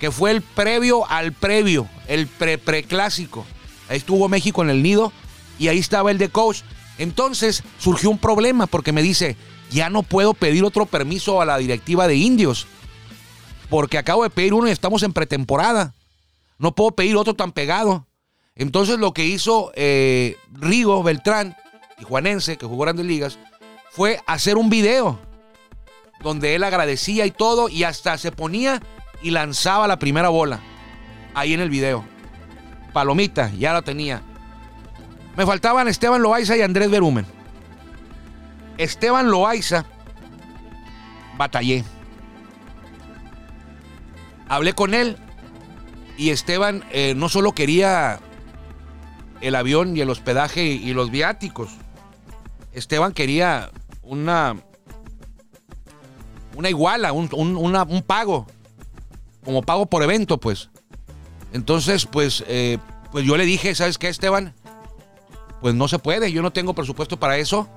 que 0.00 0.10
fue 0.10 0.30
el 0.30 0.40
previo 0.40 1.08
al 1.08 1.32
previo, 1.32 1.86
el 2.08 2.26
pre-preclásico. 2.26 3.46
Ahí 3.88 3.98
estuvo 3.98 4.28
México 4.28 4.62
en 4.62 4.70
el 4.70 4.82
nido 4.82 5.12
y 5.58 5.68
ahí 5.68 5.78
estaba 5.78 6.10
el 6.10 6.18
de 6.18 6.30
coach. 6.30 6.62
Entonces 6.98 7.62
surgió 7.78 8.08
un 8.10 8.18
problema 8.18 8.66
porque 8.66 8.92
me 8.92 9.02
dice, 9.02 9.36
ya 9.70 9.90
no 9.90 10.02
puedo 10.02 10.32
pedir 10.32 10.64
otro 10.64 10.86
permiso 10.86 11.40
a 11.40 11.44
la 11.44 11.58
directiva 11.58 12.08
de 12.08 12.16
indios, 12.16 12.66
porque 13.68 13.98
acabo 13.98 14.22
de 14.22 14.30
pedir 14.30 14.54
uno 14.54 14.68
y 14.68 14.72
estamos 14.72 15.02
en 15.02 15.12
pretemporada. 15.12 15.94
No 16.58 16.74
puedo 16.74 16.92
pedir 16.92 17.16
otro 17.16 17.34
tan 17.34 17.52
pegado. 17.52 18.06
Entonces 18.54 18.98
lo 18.98 19.12
que 19.12 19.26
hizo 19.26 19.70
eh, 19.74 20.36
Rigo 20.50 21.02
Beltrán, 21.02 21.56
y 21.98 22.04
Juanense, 22.04 22.56
que 22.56 22.66
jugó 22.66 22.84
grandes 22.84 23.04
ligas, 23.04 23.38
fue 23.90 24.20
hacer 24.26 24.56
un 24.56 24.70
video 24.70 25.18
donde 26.22 26.54
él 26.54 26.64
agradecía 26.64 27.26
y 27.26 27.30
todo 27.30 27.68
y 27.68 27.84
hasta 27.84 28.16
se 28.18 28.32
ponía 28.32 28.80
y 29.22 29.30
lanzaba 29.30 29.86
la 29.86 29.98
primera 29.98 30.28
bola 30.28 30.60
ahí 31.34 31.54
en 31.54 31.60
el 31.60 31.70
video. 31.70 32.04
Palomita, 32.92 33.50
ya 33.50 33.72
la 33.72 33.82
tenía. 33.82 34.22
Me 35.36 35.46
faltaban 35.46 35.88
Esteban 35.88 36.22
Loaiza 36.22 36.56
y 36.56 36.62
Andrés 36.62 36.90
Berumen. 36.90 37.26
Esteban 38.78 39.30
Loaiza, 39.30 39.84
batallé. 41.36 41.84
Hablé 44.48 44.72
con 44.72 44.94
él 44.94 45.16
y 46.16 46.30
Esteban 46.30 46.84
eh, 46.90 47.14
no 47.16 47.28
solo 47.28 47.52
quería 47.52 48.20
el 49.40 49.54
avión 49.54 49.96
y 49.96 50.00
el 50.00 50.10
hospedaje 50.10 50.64
y 50.64 50.92
los 50.92 51.10
viáticos. 51.10 51.70
Esteban 52.72 53.12
quería 53.12 53.70
una, 54.02 54.56
una 56.56 56.68
iguala, 56.68 57.12
un, 57.12 57.28
un, 57.32 58.02
pago, 58.02 58.46
como 59.44 59.62
pago 59.62 59.86
por 59.86 60.02
evento, 60.02 60.38
pues. 60.38 60.70
Entonces, 61.52 62.06
pues, 62.06 62.44
eh, 62.48 62.78
pues 63.12 63.24
yo 63.24 63.36
le 63.36 63.44
dije, 63.44 63.74
¿sabes 63.74 63.98
qué, 63.98 64.08
Esteban? 64.08 64.54
Pues 65.60 65.74
no 65.74 65.88
se 65.88 65.98
puede, 65.98 66.32
yo 66.32 66.42
no 66.42 66.52
tengo 66.52 66.74
presupuesto 66.74 67.18
para 67.18 67.38
eso. 67.38 67.68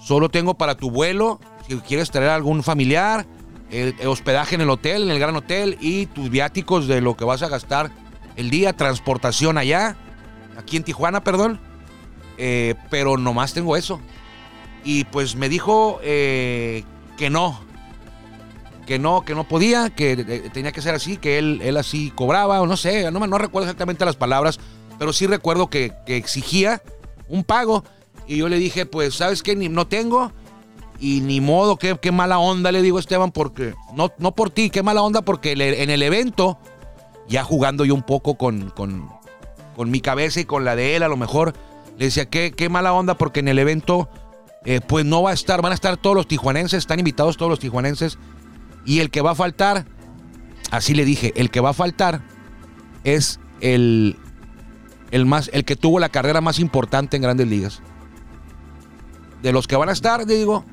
Solo 0.00 0.28
tengo 0.28 0.54
para 0.54 0.76
tu 0.76 0.90
vuelo, 0.90 1.40
si 1.66 1.76
quieres 1.76 2.10
traer 2.10 2.30
algún 2.30 2.62
familiar, 2.62 3.26
el 3.70 3.94
hospedaje 4.06 4.54
en 4.54 4.60
el 4.60 4.70
hotel, 4.70 5.04
en 5.04 5.10
el 5.10 5.18
gran 5.18 5.34
hotel 5.34 5.78
y 5.80 6.06
tus 6.06 6.30
viáticos 6.30 6.86
de 6.86 7.00
lo 7.00 7.16
que 7.16 7.24
vas 7.24 7.42
a 7.42 7.48
gastar 7.48 7.90
el 8.36 8.50
día, 8.50 8.72
transportación 8.72 9.58
allá 9.58 9.96
aquí 10.56 10.76
en 10.76 10.84
Tijuana, 10.84 11.24
perdón, 11.24 11.60
eh, 12.38 12.74
pero 12.90 13.16
nomás 13.16 13.54
tengo 13.54 13.76
eso. 13.76 14.00
Y 14.84 15.04
pues 15.04 15.36
me 15.36 15.48
dijo 15.48 15.98
eh, 16.02 16.84
que 17.16 17.30
no, 17.30 17.60
que 18.86 18.98
no, 18.98 19.24
que 19.24 19.34
no 19.34 19.44
podía, 19.44 19.90
que 19.90 20.12
eh, 20.12 20.50
tenía 20.52 20.72
que 20.72 20.82
ser 20.82 20.94
así, 20.94 21.16
que 21.16 21.38
él, 21.38 21.60
él 21.62 21.76
así 21.76 22.10
cobraba, 22.10 22.60
o 22.60 22.66
no 22.66 22.76
sé, 22.76 23.10
no, 23.10 23.26
no 23.26 23.38
recuerdo 23.38 23.66
exactamente 23.66 24.04
las 24.04 24.16
palabras, 24.16 24.60
pero 24.98 25.12
sí 25.12 25.26
recuerdo 25.26 25.68
que, 25.68 25.92
exigía 26.06 26.82
un 27.28 27.44
pago. 27.44 27.84
Y 28.26 28.38
yo 28.38 28.48
le 28.48 28.58
dije, 28.58 28.86
pues, 28.86 29.14
¿sabes 29.14 29.42
qué? 29.42 29.56
Ni, 29.56 29.68
no 29.68 29.86
tengo. 29.86 30.32
Y 31.00 31.20
ni 31.20 31.40
modo, 31.40 31.76
qué, 31.76 31.98
qué 32.00 32.12
mala 32.12 32.38
onda, 32.38 32.72
le 32.72 32.80
digo 32.80 32.98
Esteban, 32.98 33.32
porque, 33.32 33.74
no, 33.94 34.12
no 34.18 34.34
por 34.34 34.50
ti, 34.50 34.70
qué 34.70 34.82
mala 34.82 35.02
onda, 35.02 35.22
porque 35.22 35.52
en 35.52 35.90
el 35.90 36.02
evento, 36.02 36.58
ya 37.28 37.42
jugando 37.42 37.84
yo 37.84 37.94
un 37.94 38.02
poco 38.02 38.36
con, 38.36 38.70
con, 38.70 39.10
con 39.74 39.90
mi 39.90 40.00
cabeza 40.00 40.40
y 40.40 40.44
con 40.44 40.64
la 40.64 40.76
de 40.76 40.96
él 40.96 41.02
a 41.02 41.08
lo 41.08 41.16
mejor. 41.16 41.54
Le 41.98 42.06
decía, 42.06 42.26
qué, 42.26 42.52
qué 42.52 42.68
mala 42.68 42.92
onda 42.92 43.16
porque 43.16 43.40
en 43.40 43.48
el 43.48 43.58
evento 43.58 44.08
eh, 44.64 44.80
pues 44.80 45.04
no 45.04 45.22
va 45.22 45.30
a 45.30 45.34
estar, 45.34 45.60
van 45.62 45.72
a 45.72 45.74
estar 45.74 45.96
todos 45.96 46.16
los 46.16 46.26
tijuanenses, 46.26 46.78
están 46.78 46.98
invitados 46.98 47.36
todos 47.36 47.50
los 47.50 47.58
tijuanenses. 47.58 48.18
Y 48.84 49.00
el 49.00 49.10
que 49.10 49.20
va 49.20 49.32
a 49.32 49.34
faltar, 49.34 49.86
así 50.70 50.94
le 50.94 51.04
dije, 51.04 51.32
el 51.36 51.50
que 51.50 51.60
va 51.60 51.70
a 51.70 51.74
faltar 51.74 52.22
es 53.04 53.40
el, 53.60 54.16
el, 55.10 55.26
más, 55.26 55.50
el 55.52 55.64
que 55.64 55.76
tuvo 55.76 55.98
la 55.98 56.08
carrera 56.08 56.40
más 56.40 56.58
importante 56.58 57.16
en 57.16 57.22
grandes 57.22 57.48
ligas. 57.48 57.82
De 59.42 59.52
los 59.52 59.66
que 59.66 59.76
van 59.76 59.88
a 59.88 59.92
estar, 59.92 60.26
digo, 60.26 60.64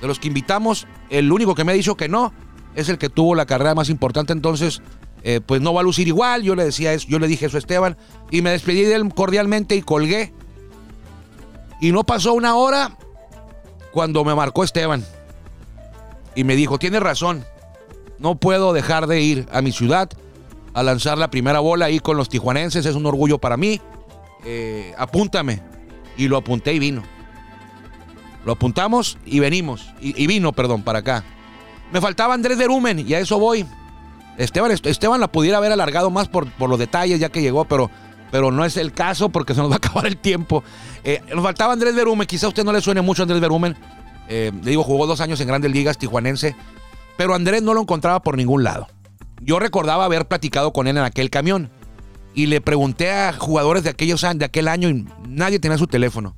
de 0.00 0.06
los 0.06 0.18
que 0.18 0.28
invitamos, 0.28 0.86
el 1.10 1.30
único 1.30 1.54
que 1.54 1.64
me 1.64 1.72
ha 1.72 1.74
dicho 1.74 1.96
que 1.96 2.08
no 2.08 2.32
es 2.74 2.88
el 2.88 2.98
que 2.98 3.08
tuvo 3.08 3.34
la 3.34 3.46
carrera 3.46 3.74
más 3.74 3.88
importante. 3.88 4.32
Entonces, 4.32 4.82
eh, 5.22 5.40
pues 5.44 5.60
no 5.60 5.74
va 5.74 5.80
a 5.80 5.84
lucir 5.84 6.08
igual. 6.08 6.42
Yo 6.42 6.54
le 6.54 6.64
decía 6.64 6.92
eso, 6.92 7.06
yo 7.08 7.18
le 7.18 7.26
dije 7.26 7.46
eso 7.46 7.56
a 7.56 7.60
Esteban 7.60 7.96
y 8.30 8.42
me 8.42 8.50
despedí 8.50 8.82
de 8.82 8.94
él 8.94 9.12
cordialmente 9.14 9.74
y 9.74 9.82
colgué. 9.82 10.32
Y 11.80 11.92
no 11.92 12.04
pasó 12.04 12.34
una 12.34 12.54
hora 12.56 12.96
cuando 13.92 14.24
me 14.24 14.34
marcó 14.34 14.64
Esteban. 14.64 15.04
y 16.34 16.44
me 16.44 16.54
dijo, 16.54 16.78
tienes 16.78 17.02
razón, 17.02 17.44
no 18.20 18.36
puedo 18.36 18.72
dejar 18.72 19.06
de 19.06 19.20
ir 19.20 19.48
a 19.50 19.62
mi 19.62 19.72
ciudad 19.72 20.10
a 20.74 20.82
lanzar 20.82 21.18
la 21.18 21.30
primera 21.30 21.58
bola 21.60 21.86
ahí 21.86 21.98
con 21.98 22.16
los 22.16 22.28
tijuanenses, 22.28 22.86
es 22.86 22.94
un 22.94 23.06
orgullo 23.06 23.38
para 23.38 23.56
mí, 23.56 23.80
eh, 24.44 24.94
apúntame. 24.96 25.62
Y 26.16 26.28
lo 26.28 26.36
apunté 26.36 26.74
y 26.74 26.78
vino. 26.78 27.02
Lo 28.44 28.52
apuntamos 28.52 29.18
y 29.24 29.38
venimos, 29.40 29.86
y, 30.00 30.26
vino, 30.26 30.52
perdón, 30.52 30.82
para 30.82 31.00
acá. 31.00 31.24
Me 31.92 32.00
faltaba 32.00 32.34
Andrés 32.34 32.58
Derumen 32.58 33.06
y 33.06 33.14
a 33.14 33.20
eso 33.20 33.38
voy. 33.38 33.66
Esteban, 34.38 34.70
Esteban 34.70 35.20
la 35.20 35.30
pudiera 35.30 35.58
haber 35.58 35.72
alargado 35.72 36.10
más 36.10 36.28
por, 36.28 36.50
por 36.52 36.70
los 36.70 36.78
detalles 36.78 37.20
ya 37.20 37.28
que 37.28 37.42
llegó, 37.42 37.66
pero, 37.66 37.90
pero 38.30 38.50
no 38.50 38.64
es 38.64 38.76
el 38.76 38.92
caso 38.92 39.28
porque 39.28 39.54
se 39.54 39.60
nos 39.60 39.70
va 39.70 39.74
a 39.74 39.78
acabar 39.78 40.06
el 40.06 40.16
tiempo. 40.16 40.62
Eh, 41.04 41.20
nos 41.34 41.42
faltaba 41.42 41.72
Andrés 41.72 41.94
Verumen, 41.94 42.26
quizá 42.26 42.46
a 42.46 42.48
usted 42.48 42.64
no 42.64 42.72
le 42.72 42.80
suene 42.80 43.02
mucho 43.02 43.22
Andrés 43.22 43.40
Verumen. 43.40 43.76
Eh, 44.28 44.52
le 44.62 44.70
digo, 44.70 44.84
jugó 44.84 45.06
dos 45.06 45.20
años 45.20 45.40
en 45.40 45.48
Grandes 45.48 45.72
Ligas, 45.72 45.98
tijuanense, 45.98 46.54
pero 47.20 47.34
Andrés 47.34 47.60
no 47.62 47.74
lo 47.74 47.82
encontraba 47.82 48.22
por 48.22 48.38
ningún 48.38 48.64
lado. 48.64 48.86
Yo 49.42 49.58
recordaba 49.58 50.06
haber 50.06 50.26
platicado 50.26 50.72
con 50.72 50.86
él 50.86 50.96
en 50.96 51.04
aquel 51.04 51.28
camión 51.28 51.70
y 52.32 52.46
le 52.46 52.62
pregunté 52.62 53.12
a 53.12 53.34
jugadores 53.34 53.84
de, 53.84 53.90
aquellos, 53.90 54.22
de 54.22 54.42
aquel 54.46 54.68
año 54.68 54.88
y 54.88 55.06
nadie 55.28 55.58
tenía 55.58 55.76
su 55.76 55.86
teléfono. 55.86 56.34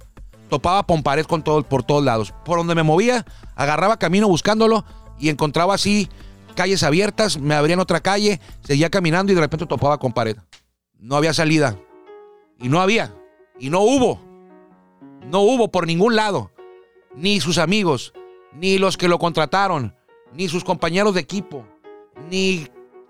Topaba 0.48 0.84
Pompared 0.84 1.26
con 1.26 1.44
todo, 1.44 1.62
por 1.62 1.84
todos 1.84 2.02
lados. 2.02 2.34
Por 2.44 2.58
donde 2.58 2.74
me 2.74 2.82
movía, 2.82 3.24
agarraba 3.54 3.96
camino 3.96 4.26
buscándolo 4.26 4.84
y 5.20 5.28
encontraba 5.28 5.72
así 5.72 6.08
calles 6.56 6.82
abiertas, 6.82 7.38
me 7.38 7.54
abrían 7.54 7.78
otra 7.78 8.00
calle, 8.00 8.40
seguía 8.64 8.90
caminando 8.90 9.30
y 9.30 9.36
de 9.36 9.40
repente 9.40 9.66
topaba 9.66 9.98
con 9.98 10.12
pared. 10.12 10.36
No 10.98 11.14
había 11.14 11.32
salida. 11.32 11.76
Y 12.58 12.68
no 12.68 12.80
había. 12.80 13.14
Y 13.56 13.70
no 13.70 13.82
hubo. 13.82 14.20
No 15.30 15.42
hubo 15.42 15.70
por 15.70 15.86
ningún 15.86 16.16
lado. 16.16 16.50
Ni 17.14 17.40
sus 17.40 17.58
amigos, 17.58 18.12
ni 18.52 18.78
los 18.78 18.96
que 18.96 19.06
lo 19.06 19.20
contrataron, 19.20 19.94
ni 20.34 20.48
sus 20.48 20.64
compañeros 20.64 21.14
de 21.14 21.20
equipo, 21.20 21.64
ni 22.30 22.66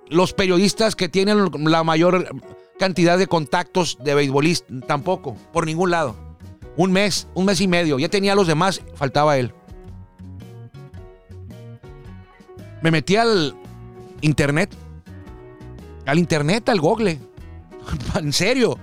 los 0.08 0.32
periodistas 0.32 0.96
que 0.96 1.08
tienen 1.08 1.50
la 1.64 1.84
mayor 1.84 2.28
cantidad 2.78 3.18
de 3.18 3.26
contactos 3.26 3.98
de 4.02 4.14
beisbolistas, 4.14 4.68
tampoco, 4.86 5.36
por 5.52 5.66
ningún 5.66 5.90
lado. 5.90 6.16
Un 6.76 6.92
mes, 6.92 7.28
un 7.34 7.44
mes 7.44 7.60
y 7.60 7.68
medio. 7.68 7.98
Ya 7.98 8.08
tenía 8.08 8.32
a 8.32 8.36
los 8.36 8.46
demás, 8.46 8.82
faltaba 8.94 9.38
él. 9.38 9.52
Me 12.82 12.90
metí 12.90 13.16
al 13.16 13.54
internet. 14.20 14.74
Al 16.06 16.18
internet, 16.18 16.68
al 16.68 16.80
Google. 16.80 17.20
en 18.18 18.32
serio. 18.32 18.78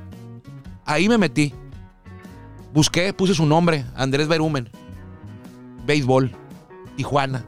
Ahí 0.85 1.09
me 1.09 1.17
metí. 1.17 1.53
Busqué, 2.73 3.13
puse 3.13 3.33
su 3.33 3.45
nombre, 3.45 3.85
Andrés 3.95 4.27
Berumen. 4.27 4.69
Béisbol. 5.85 6.31
Tijuana. 6.95 7.45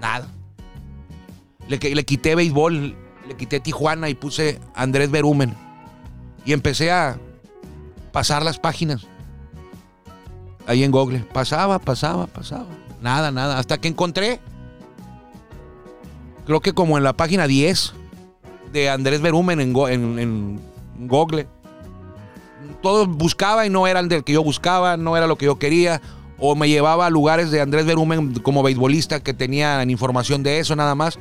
Nada. 0.00 0.26
Le, 1.68 1.78
le 1.78 2.02
quité 2.02 2.34
béisbol, 2.34 2.96
le 3.28 3.36
quité 3.36 3.60
Tijuana 3.60 4.08
y 4.08 4.14
puse 4.14 4.60
Andrés 4.74 5.10
Berumen. 5.10 5.54
Y 6.44 6.52
empecé 6.52 6.90
a 6.90 7.18
pasar 8.12 8.44
las 8.44 8.58
páginas. 8.58 9.06
Ahí 10.66 10.84
en 10.84 10.90
Google. 10.90 11.20
Pasaba, 11.32 11.78
pasaba, 11.78 12.26
pasaba. 12.26 12.66
Nada, 13.00 13.30
nada. 13.30 13.58
Hasta 13.58 13.78
que 13.78 13.88
encontré 13.88 14.40
creo 16.50 16.60
que 16.60 16.72
como 16.72 16.98
en 16.98 17.04
la 17.04 17.12
página 17.12 17.46
10 17.46 17.92
de 18.72 18.90
Andrés 18.90 19.20
Berumen 19.20 19.60
en, 19.60 20.18
en, 20.18 20.60
Google. 20.98 21.46
Todo 22.82 23.06
buscaba 23.06 23.66
y 23.66 23.70
no 23.70 23.86
era 23.86 24.00
el 24.00 24.08
del 24.08 24.24
que 24.24 24.32
yo 24.32 24.42
buscaba, 24.42 24.96
no 24.96 25.16
era 25.16 25.28
lo 25.28 25.36
que 25.36 25.46
yo 25.46 25.60
quería. 25.60 26.02
O 26.40 26.54
me 26.54 26.68
llevaba 26.68 27.06
a 27.06 27.10
lugares 27.10 27.50
de 27.50 27.60
Andrés 27.60 27.84
Berumen 27.84 28.34
como 28.40 28.62
beisbolista 28.62 29.20
que 29.20 29.34
tenían 29.34 29.90
información 29.90 30.42
de 30.42 30.58
eso 30.58 30.74
nada 30.74 30.94
más. 30.94 31.18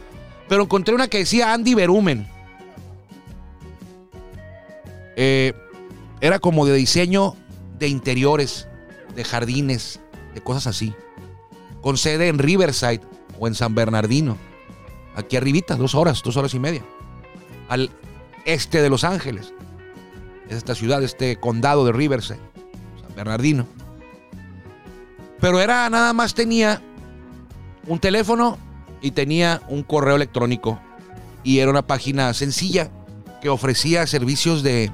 Pero 0.47 0.63
encontré 0.63 0.95
una 0.95 1.07
que 1.07 1.19
decía 1.19 1.53
Andy 1.53 1.75
Berumen. 1.75 2.27
Eh, 5.15 5.53
era 6.21 6.39
como 6.39 6.65
de 6.65 6.73
diseño 6.73 7.36
de 7.77 7.89
interiores, 7.89 8.67
de 9.15 9.23
jardines, 9.23 9.99
de 10.34 10.41
cosas 10.41 10.67
así. 10.67 10.93
Con 11.82 11.97
sede 11.97 12.29
en 12.29 12.39
Riverside 12.39 13.01
o 13.38 13.47
en 13.47 13.55
San 13.55 13.75
Bernardino 13.75 14.38
aquí 15.19 15.38
arribita, 15.38 15.75
dos 15.75 15.95
horas, 15.95 16.21
dos 16.23 16.38
horas 16.38 16.53
y 16.53 16.60
media, 16.60 16.84
al 17.67 17.91
este 18.45 18.82
de 18.82 18.89
Los 18.89 19.03
Ángeles. 19.03 19.53
Es 20.49 20.58
esta 20.58 20.73
ciudad, 20.73 21.03
este 21.03 21.36
condado 21.36 21.86
de 21.86 21.91
Riverside, 21.91 22.39
San 23.01 23.15
Bernardino. 23.15 23.67
Pero 25.41 25.60
era 25.62 25.89
nada 25.89 26.13
más 26.13 26.34
tenía 26.34 26.82
un 27.88 27.99
teléfono 27.99 28.58
y 29.02 29.12
tenía 29.12 29.62
un 29.69 29.84
correo 29.84 30.15
electrónico. 30.15 30.80
Y 31.43 31.60
era 31.60 31.71
una 31.71 31.88
página 31.88 32.34
sencilla 32.34 32.91
que 33.41 33.49
ofrecía 33.49 34.06
servicios 34.06 34.63
de, 34.63 34.91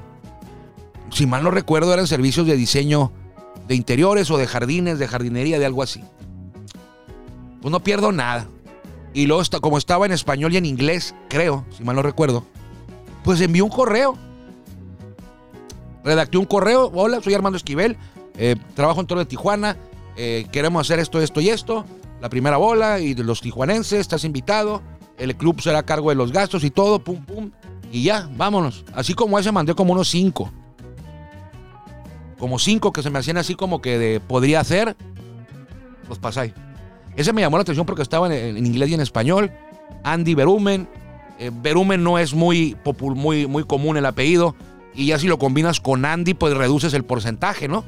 si 1.10 1.26
mal 1.26 1.42
no 1.42 1.50
recuerdo, 1.50 1.92
eran 1.92 2.06
servicios 2.06 2.46
de 2.46 2.56
diseño 2.56 3.12
de 3.66 3.74
interiores 3.74 4.30
o 4.30 4.38
de 4.38 4.46
jardines, 4.46 4.98
de 4.98 5.08
jardinería, 5.08 5.58
de 5.58 5.66
algo 5.66 5.82
así. 5.82 6.04
Pues 7.60 7.72
no 7.72 7.80
pierdo 7.80 8.12
nada. 8.12 8.46
Y 9.12 9.26
luego, 9.26 9.42
como 9.60 9.78
estaba 9.78 10.06
en 10.06 10.12
español 10.12 10.52
y 10.52 10.58
en 10.58 10.66
inglés, 10.66 11.14
creo, 11.28 11.64
si 11.76 11.82
mal 11.82 11.96
no 11.96 12.02
recuerdo, 12.02 12.44
pues 13.24 13.40
envió 13.40 13.64
un 13.64 13.70
correo. 13.70 14.16
Redacté 16.04 16.38
un 16.38 16.44
correo. 16.44 16.92
Hola, 16.94 17.20
soy 17.20 17.34
Armando 17.34 17.56
Esquivel. 17.56 17.96
Eh, 18.36 18.54
trabajo 18.74 19.00
en 19.00 19.06
Toro 19.06 19.20
de 19.20 19.26
Tijuana. 19.26 19.76
Eh, 20.16 20.46
queremos 20.50 20.86
hacer 20.86 20.98
esto, 20.98 21.20
esto 21.20 21.40
y 21.40 21.50
esto. 21.50 21.84
La 22.20 22.28
primera 22.30 22.56
bola 22.56 22.98
y 23.00 23.14
de 23.14 23.22
los 23.22 23.40
tijuanenses, 23.40 24.00
estás 24.00 24.24
invitado. 24.24 24.82
El 25.18 25.36
club 25.36 25.60
será 25.60 25.80
a 25.80 25.82
cargo 25.84 26.10
de 26.10 26.16
los 26.16 26.32
gastos 26.32 26.64
y 26.64 26.70
todo, 26.70 26.98
pum, 26.98 27.24
pum. 27.24 27.50
Y 27.92 28.04
ya, 28.04 28.28
vámonos. 28.36 28.84
Así 28.94 29.14
como 29.14 29.38
ese 29.38 29.52
mandé 29.52 29.74
como 29.74 29.92
unos 29.92 30.08
cinco. 30.08 30.50
Como 32.38 32.58
cinco 32.58 32.92
que 32.92 33.02
se 33.02 33.10
me 33.10 33.18
hacían 33.18 33.38
así 33.38 33.54
como 33.54 33.80
que 33.80 33.98
de 33.98 34.20
podría 34.20 34.60
hacer. 34.60 34.96
Los 36.08 36.18
pasáis. 36.18 36.52
Ese 37.16 37.32
me 37.32 37.40
llamó 37.40 37.56
la 37.56 37.62
atención 37.62 37.86
porque 37.86 38.02
estaba 38.02 38.34
en, 38.34 38.58
inglés 38.58 38.90
y 38.90 38.94
en 38.94 39.00
español. 39.00 39.50
Andy 40.04 40.34
Berumen. 40.34 40.88
Eh, 41.38 41.50
Berumen 41.52 42.02
no 42.02 42.18
es 42.18 42.34
muy, 42.34 42.76
muy, 43.14 43.46
muy 43.46 43.64
común 43.64 43.96
el 43.96 44.06
apellido. 44.06 44.54
Y 44.94 45.06
ya 45.06 45.18
si 45.18 45.26
lo 45.26 45.38
combinas 45.38 45.80
con 45.80 46.04
Andy, 46.04 46.34
pues 46.34 46.54
reduces 46.54 46.94
el 46.94 47.04
porcentaje, 47.04 47.68
¿no? 47.68 47.84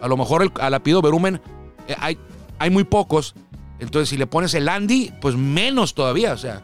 A 0.00 0.08
lo 0.08 0.16
mejor 0.16 0.42
el, 0.42 0.52
al 0.60 0.74
apellido 0.74 1.02
Berumen 1.02 1.40
eh, 1.88 1.96
hay, 1.98 2.18
hay 2.58 2.70
muy 2.70 2.84
pocos. 2.84 3.34
Entonces, 3.78 4.08
si 4.08 4.16
le 4.16 4.26
pones 4.26 4.54
el 4.54 4.68
Andy, 4.68 5.12
pues 5.20 5.36
menos 5.36 5.94
todavía. 5.94 6.32
O 6.32 6.38
sea, 6.38 6.62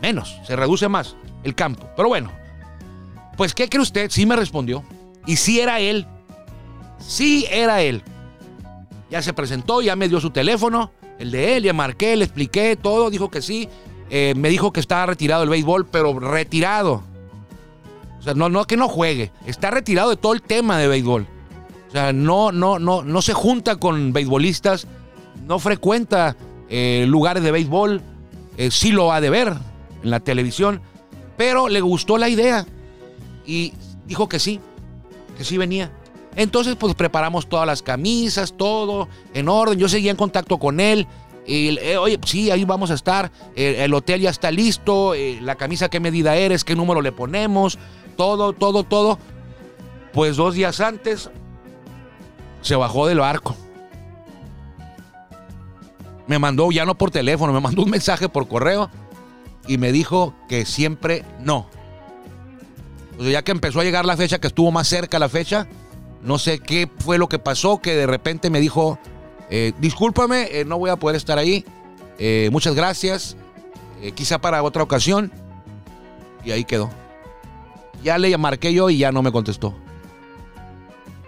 menos. 0.00 0.38
Se 0.46 0.56
reduce 0.56 0.88
más 0.88 1.16
el 1.42 1.54
campo. 1.54 1.88
Pero 1.96 2.08
bueno. 2.08 2.30
Pues, 3.36 3.54
¿qué 3.54 3.68
cree 3.68 3.82
usted? 3.82 4.10
Sí 4.10 4.26
me 4.26 4.36
respondió. 4.36 4.84
Y 5.26 5.36
sí 5.36 5.60
era 5.60 5.80
él. 5.80 6.06
Sí 6.98 7.46
era 7.50 7.82
él. 7.82 8.02
Ya 9.10 9.22
se 9.22 9.32
presentó, 9.32 9.82
ya 9.82 9.96
me 9.96 10.08
dio 10.08 10.20
su 10.20 10.30
teléfono, 10.30 10.90
el 11.18 11.30
de 11.30 11.56
él, 11.56 11.64
ya 11.64 11.72
marqué, 11.72 12.16
le 12.16 12.24
expliqué 12.24 12.76
todo, 12.76 13.10
dijo 13.10 13.30
que 13.30 13.42
sí. 13.42 13.68
Eh, 14.10 14.34
me 14.36 14.48
dijo 14.48 14.72
que 14.72 14.80
estaba 14.80 15.06
retirado 15.06 15.42
del 15.42 15.50
béisbol, 15.50 15.86
pero 15.86 16.18
retirado. 16.18 17.02
O 18.18 18.22
sea, 18.22 18.34
no, 18.34 18.48
no 18.48 18.64
que 18.64 18.76
no 18.76 18.88
juegue, 18.88 19.30
está 19.46 19.70
retirado 19.70 20.10
de 20.10 20.16
todo 20.16 20.32
el 20.32 20.42
tema 20.42 20.78
de 20.78 20.88
béisbol. 20.88 21.26
Sea, 21.94 22.12
no, 22.12 22.50
no, 22.50 22.80
no, 22.80 23.04
no 23.04 23.22
se 23.22 23.34
junta 23.34 23.76
con 23.76 24.12
beisbolistas, 24.12 24.88
no 25.46 25.60
frecuenta 25.60 26.36
eh, 26.68 27.04
lugares 27.06 27.44
de 27.44 27.52
béisbol, 27.52 28.02
eh, 28.56 28.72
sí 28.72 28.90
lo 28.90 29.12
ha 29.12 29.20
de 29.20 29.30
ver 29.30 29.54
en 30.02 30.10
la 30.10 30.18
televisión, 30.18 30.82
pero 31.36 31.68
le 31.68 31.80
gustó 31.80 32.18
la 32.18 32.28
idea 32.28 32.66
y 33.46 33.74
dijo 34.06 34.28
que 34.28 34.40
sí, 34.40 34.58
que 35.38 35.44
sí 35.44 35.56
venía. 35.56 35.92
Entonces, 36.34 36.74
pues 36.74 36.96
preparamos 36.96 37.48
todas 37.48 37.64
las 37.64 37.80
camisas, 37.80 38.54
todo 38.56 39.08
en 39.32 39.48
orden. 39.48 39.78
Yo 39.78 39.88
seguía 39.88 40.10
en 40.10 40.16
contacto 40.16 40.58
con 40.58 40.80
él. 40.80 41.06
Y, 41.46 41.78
eh, 41.78 41.96
oye, 41.96 42.18
sí, 42.26 42.50
ahí 42.50 42.64
vamos 42.64 42.90
a 42.90 42.94
estar. 42.94 43.30
el 43.54 43.94
hotel 43.94 44.20
ya 44.20 44.30
está 44.30 44.50
listo. 44.50 45.14
La 45.42 45.54
camisa, 45.54 45.88
qué 45.88 46.00
medida 46.00 46.34
eres, 46.34 46.64
qué 46.64 46.74
número 46.74 47.00
le 47.00 47.12
ponemos. 47.12 47.78
Todo, 48.16 48.52
todo, 48.52 48.82
todo. 48.82 49.16
Pues 50.12 50.36
dos 50.36 50.54
días 50.54 50.80
antes 50.80 51.30
se 52.64 52.74
bajó 52.74 53.06
del 53.06 53.20
barco. 53.20 53.54
Me 56.26 56.38
mandó, 56.38 56.72
ya 56.72 56.86
no 56.86 56.96
por 56.96 57.10
teléfono, 57.10 57.52
me 57.52 57.60
mandó 57.60 57.82
un 57.82 57.90
mensaje 57.90 58.28
por 58.28 58.48
correo 58.48 58.90
y 59.68 59.76
me 59.76 59.92
dijo 59.92 60.34
que 60.48 60.64
siempre 60.64 61.24
no. 61.40 61.66
Sea, 63.20 63.30
ya 63.30 63.44
que 63.44 63.52
empezó 63.52 63.80
a 63.80 63.84
llegar 63.84 64.06
la 64.06 64.16
fecha, 64.16 64.40
que 64.40 64.46
estuvo 64.46 64.72
más 64.72 64.88
cerca 64.88 65.18
la 65.18 65.28
fecha, 65.28 65.68
no 66.22 66.38
sé 66.38 66.58
qué 66.58 66.90
fue 66.98 67.18
lo 67.18 67.28
que 67.28 67.38
pasó, 67.38 67.82
que 67.82 67.94
de 67.94 68.06
repente 68.06 68.48
me 68.48 68.60
dijo, 68.60 68.98
eh, 69.50 69.74
discúlpame, 69.78 70.48
eh, 70.50 70.64
no 70.64 70.78
voy 70.78 70.88
a 70.88 70.96
poder 70.96 71.16
estar 71.16 71.38
ahí. 71.38 71.64
Eh, 72.18 72.48
muchas 72.50 72.74
gracias. 72.74 73.36
quizá 74.14 74.38
para 74.38 74.62
otra 74.62 74.82
ocasión. 74.82 75.30
Y 76.44 76.50
ahí 76.50 76.64
quedó. 76.64 76.90
Ya 78.02 78.18
le 78.18 78.36
marqué 78.36 78.72
yo 78.72 78.90
y 78.90 78.98
ya 78.98 79.12
no 79.12 79.22
me 79.22 79.32
contestó. 79.32 79.74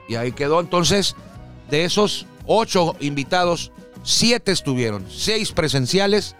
Y 0.09 0.15
ahí 0.15 0.33
quedó. 0.33 0.61
Entonces, 0.61 1.17
de 1.71 1.85
esos 1.85 2.27
ocho 2.47 2.97
invitados, 3.01 3.73
Siete 4.07 4.53
estuvieron, 4.53 5.05
seis 5.11 5.51
presenciales 5.51 6.37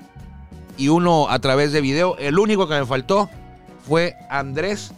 y 0.79 0.87
uno 0.87 1.29
a 1.29 1.41
través 1.41 1.73
de 1.73 1.81
video. 1.81 2.17
El 2.17 2.39
único 2.39 2.69
que 2.69 2.79
me 2.79 2.87
faltó 2.87 3.29
fue 3.89 4.15
Andrés 4.31 4.93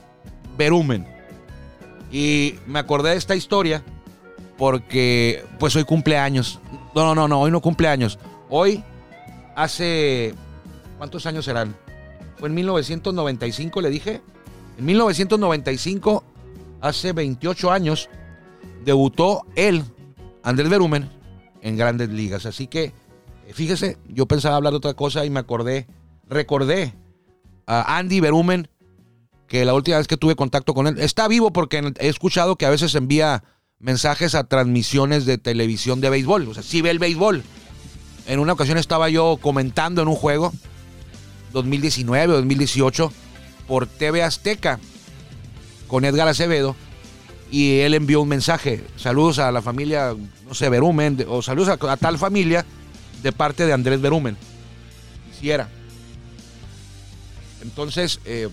Berumen. 0.59 1.07
Y 2.13 2.57
me 2.67 2.79
acordé 2.79 3.13
de 3.13 3.17
esta 3.17 3.35
historia 3.35 3.83
porque 4.59 5.47
pues 5.59 5.75
hoy 5.77 5.85
cumpleaños. 5.85 6.61
No, 6.95 7.07
no, 7.07 7.15
no, 7.15 7.27
no, 7.27 7.41
hoy 7.41 7.51
no 7.51 7.63
cumpleaños. 7.63 8.19
Hoy 8.51 8.85
hace 9.57 10.35
¿cuántos 10.99 11.25
años 11.25 11.47
serán? 11.47 11.75
Fue 12.37 12.51
en 12.51 12.55
1995, 12.55 13.81
le 13.81 13.89
dije. 13.89 14.21
En 14.77 14.85
1995, 14.85 16.23
hace 16.83 17.15
28 17.15 17.73
años, 17.73 18.11
debutó 18.89 19.45
él, 19.55 19.85
Andrés 20.43 20.71
Berumen, 20.71 21.11
en 21.61 21.77
grandes 21.77 22.09
ligas. 22.09 22.47
Así 22.47 22.67
que, 22.67 22.95
fíjese, 23.53 23.99
yo 24.09 24.27
pensaba 24.27 24.57
hablar 24.57 24.73
de 24.73 24.79
otra 24.79 24.95
cosa 24.95 25.27
y 25.27 25.31
me 25.31 25.41
acordé, 25.41 25.87
recordé 26.27 26.95
a 27.67 27.99
Andy 27.99 28.21
Berumen, 28.21 28.69
que 29.47 29.67
la 29.67 29.75
última 29.75 29.99
vez 29.99 30.09
que 30.09 30.17
tuve 30.17 30.37
contacto 30.37 30.73
con 30.73 30.87
él, 30.87 30.99
está 30.99 31.29
vivo 31.29 31.53
porque 31.53 31.93
he 32.01 32.09
escuchado 32.09 32.57
que 32.57 32.65
a 32.65 32.71
veces 32.71 32.95
envía 32.95 33.45
mensajes 33.79 34.35
a 34.35 34.45
transmisiones 34.45 35.27
de 35.27 35.37
televisión 35.37 36.01
de 36.01 36.09
béisbol. 36.09 36.49
O 36.49 36.55
sea, 36.55 36.63
sí 36.63 36.81
ve 36.81 36.91
el 36.91 36.99
béisbol. 36.99 37.43
En 38.27 38.41
una 38.41 38.55
ocasión 38.55 38.79
estaba 38.79 39.11
yo 39.11 39.39
comentando 39.41 40.01
en 40.01 40.09
un 40.09 40.17
juego, 40.17 40.53
2019 41.53 42.33
o 42.33 42.37
2018, 42.37 43.13
por 43.67 43.87
TV 43.87 44.23
Azteca, 44.23 44.81
con 45.87 46.07
Edgar 46.07 46.29
Acevedo, 46.29 46.75
y 47.51 47.81
él 47.81 47.95
envió 47.95 48.21
un 48.21 48.29
mensaje. 48.29 48.85
Saludos 48.97 49.39
a 49.39 49.51
la 49.53 49.63
familia, 49.63 50.15
no 50.47 50.55
sé, 50.55 50.69
Berumen, 50.69 51.25
o 51.29 51.43
saludos 51.43 51.79
a, 51.81 51.97
tal 51.97 52.19
familia 52.19 52.65
de 53.23 53.33
parte 53.33 53.67
de 53.67 53.73
Andrés 53.73 54.01
Berumen. 54.01 54.37
Quisiera. 55.33 55.69
Entonces, 57.63 58.21
eh, 58.25 58.49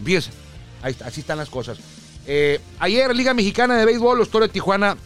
así 0.81 1.19
están 1.19 1.37
las 1.37 1.49
cosas. 1.49 1.77
Eh, 2.27 2.59
ayer, 2.79 3.15
Liga 3.15 3.33
Mexicana 3.33 3.75
de 3.75 3.85
Béisbol, 3.85 4.17
los 4.17 4.29
Toros 4.29 4.49
de 4.49 4.53
Tijuana, 4.53 4.97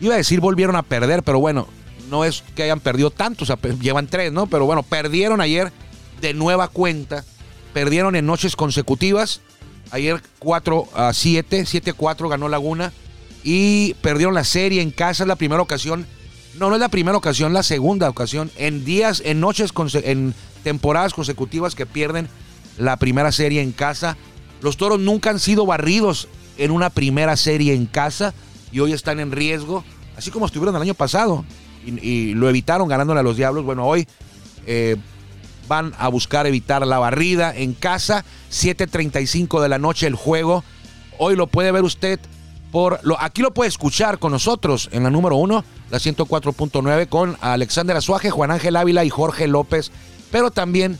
iba 0.00 0.14
a 0.14 0.18
decir 0.18 0.40
volvieron 0.40 0.76
a 0.76 0.82
perder, 0.82 1.22
pero 1.22 1.40
bueno, 1.40 1.66
no 2.10 2.24
es 2.24 2.44
que 2.54 2.62
hayan 2.62 2.80
perdido 2.80 3.10
tanto, 3.10 3.44
o 3.44 3.46
sea, 3.46 3.58
llevan 3.80 4.06
tres, 4.06 4.32
¿no? 4.32 4.46
Pero 4.46 4.66
bueno, 4.66 4.82
perdieron 4.82 5.40
ayer 5.40 5.72
de 6.20 6.34
nueva 6.34 6.68
cuenta, 6.68 7.24
perdieron 7.72 8.16
en 8.16 8.26
noches 8.26 8.56
consecutivas. 8.56 9.40
Ayer 9.90 10.20
4 10.38 10.88
a 10.94 11.12
7, 11.12 11.62
7-4 11.62 12.28
ganó 12.28 12.48
Laguna 12.48 12.92
y 13.44 13.94
perdieron 13.94 14.34
la 14.34 14.44
serie 14.44 14.82
en 14.82 14.90
casa, 14.90 15.24
es 15.24 15.28
la 15.28 15.36
primera 15.36 15.62
ocasión. 15.62 16.06
No, 16.58 16.68
no 16.68 16.74
es 16.74 16.80
la 16.80 16.88
primera 16.88 17.16
ocasión, 17.16 17.52
la 17.52 17.62
segunda 17.62 18.08
ocasión 18.08 18.50
en 18.56 18.84
días, 18.84 19.22
en 19.24 19.40
noches, 19.40 19.72
en 19.94 20.34
temporadas 20.64 21.14
consecutivas 21.14 21.74
que 21.74 21.86
pierden 21.86 22.28
la 22.78 22.96
primera 22.96 23.30
serie 23.30 23.62
en 23.62 23.72
casa. 23.72 24.16
Los 24.62 24.76
toros 24.76 24.98
nunca 24.98 25.30
han 25.30 25.38
sido 25.38 25.66
barridos 25.66 26.28
en 26.58 26.70
una 26.70 26.90
primera 26.90 27.36
serie 27.36 27.74
en 27.74 27.86
casa 27.86 28.34
y 28.72 28.80
hoy 28.80 28.92
están 28.92 29.20
en 29.20 29.32
riesgo, 29.32 29.84
así 30.16 30.30
como 30.30 30.46
estuvieron 30.46 30.74
el 30.74 30.82
año 30.82 30.94
pasado 30.94 31.44
y, 31.84 32.34
lo 32.34 32.48
evitaron 32.48 32.88
ganándole 32.88 33.20
a 33.20 33.22
los 33.22 33.36
Diablos. 33.36 33.64
Bueno, 33.64 33.86
hoy 33.86 34.08
eh, 34.66 34.96
van 35.68 35.94
a 35.98 36.08
buscar 36.08 36.46
evitar 36.46 36.86
la 36.86 36.98
barrida 36.98 37.54
en 37.54 37.74
casa, 37.74 38.24
7.35 38.50 39.60
de 39.60 39.68
la 39.68 39.78
noche 39.78 40.06
el 40.06 40.14
juego. 40.14 40.64
Hoy 41.18 41.36
lo 41.36 41.46
puede 41.46 41.72
ver 41.72 41.84
usted 41.84 42.20
por 42.72 43.00
lo, 43.04 43.20
aquí 43.20 43.42
lo 43.42 43.54
puede 43.54 43.68
escuchar 43.68 44.18
con 44.18 44.32
nosotros 44.32 44.90
en 44.92 45.04
la 45.04 45.10
número 45.10 45.36
uno, 45.36 45.64
la 45.90 45.98
104.9, 45.98 47.08
con 47.08 47.36
Alexander 47.40 47.96
Azuaje, 47.96 48.30
Juan 48.30 48.50
Ángel 48.50 48.76
Ávila 48.76 49.04
y 49.04 49.10
Jorge 49.10 49.46
López, 49.46 49.92
pero 50.30 50.50
también 50.50 50.98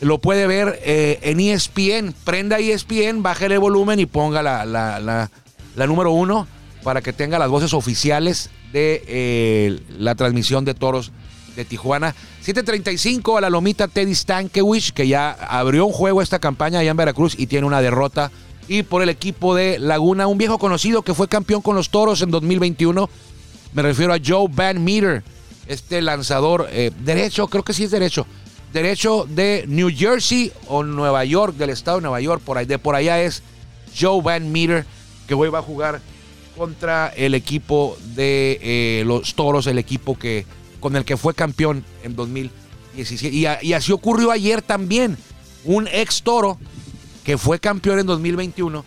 lo 0.00 0.18
puede 0.18 0.46
ver 0.46 0.78
eh, 0.84 1.18
en 1.22 1.40
ESPN. 1.40 2.14
Prenda 2.24 2.58
ESPN, 2.58 3.22
bájale 3.22 3.54
el 3.54 3.60
volumen 3.60 3.98
y 3.98 4.06
ponga 4.06 4.42
la, 4.42 4.64
la, 4.64 5.86
número 5.86 6.12
uno 6.12 6.46
para 6.82 7.00
que 7.00 7.12
tenga 7.12 7.38
las 7.38 7.48
voces 7.48 7.72
oficiales 7.72 8.50
de 8.72 9.02
eh, 9.08 9.80
la 9.98 10.14
transmisión 10.14 10.64
de 10.64 10.74
toros 10.74 11.10
de 11.56 11.64
Tijuana. 11.64 12.14
7.35 12.44 13.38
a 13.38 13.40
la 13.40 13.50
lomita 13.50 13.88
Teddy 13.88 14.14
Stankiewicz, 14.14 14.92
que 14.92 15.08
ya 15.08 15.30
abrió 15.30 15.86
un 15.86 15.92
juego 15.92 16.22
esta 16.22 16.38
campaña 16.38 16.80
allá 16.80 16.90
en 16.90 16.96
Veracruz 16.96 17.34
y 17.38 17.46
tiene 17.46 17.66
una 17.66 17.80
derrota. 17.80 18.30
Y 18.68 18.82
por 18.82 19.02
el 19.02 19.08
equipo 19.08 19.54
de 19.54 19.78
Laguna, 19.78 20.26
un 20.26 20.38
viejo 20.38 20.58
conocido 20.58 21.02
que 21.02 21.14
fue 21.14 21.28
campeón 21.28 21.62
con 21.62 21.76
los 21.76 21.90
toros 21.90 22.22
en 22.22 22.30
2021. 22.30 23.08
Me 23.72 23.82
refiero 23.82 24.14
a 24.14 24.18
Joe 24.24 24.48
Van 24.50 24.82
Meter, 24.82 25.22
este 25.66 26.00
lanzador 26.00 26.68
eh, 26.70 26.90
derecho, 27.00 27.48
creo 27.48 27.62
que 27.62 27.72
sí 27.72 27.84
es 27.84 27.90
derecho 27.90 28.26
derecho 28.74 29.24
de 29.30 29.64
New 29.68 29.88
Jersey 29.88 30.52
o 30.66 30.82
Nueva 30.82 31.24
York, 31.24 31.56
del 31.56 31.70
estado 31.70 31.98
de 31.98 32.02
Nueva 32.02 32.20
York, 32.20 32.42
por 32.44 32.58
ahí, 32.58 32.66
de 32.66 32.78
por 32.78 32.96
allá 32.96 33.22
es 33.22 33.42
Joe 33.98 34.20
Van 34.20 34.50
Meter, 34.50 34.84
que 35.28 35.34
hoy 35.34 35.48
va 35.48 35.60
a 35.60 35.62
jugar 35.62 36.00
contra 36.56 37.08
el 37.16 37.34
equipo 37.34 37.96
de 38.16 38.58
eh, 38.60 39.04
los 39.06 39.34
Toros, 39.34 39.68
el 39.68 39.78
equipo 39.78 40.18
que, 40.18 40.44
con 40.84 40.96
el 40.96 41.06
que 41.06 41.16
fue 41.16 41.32
campeón 41.32 41.82
en 42.02 42.14
2017. 42.14 43.34
Y, 43.62 43.72
así 43.72 43.90
ocurrió 43.90 44.30
ayer 44.30 44.60
también. 44.60 45.16
Un 45.64 45.88
ex 45.90 46.22
Toro 46.22 46.58
que 47.24 47.38
fue 47.38 47.58
campeón 47.58 48.00
en 48.00 48.06
2021 48.06 48.84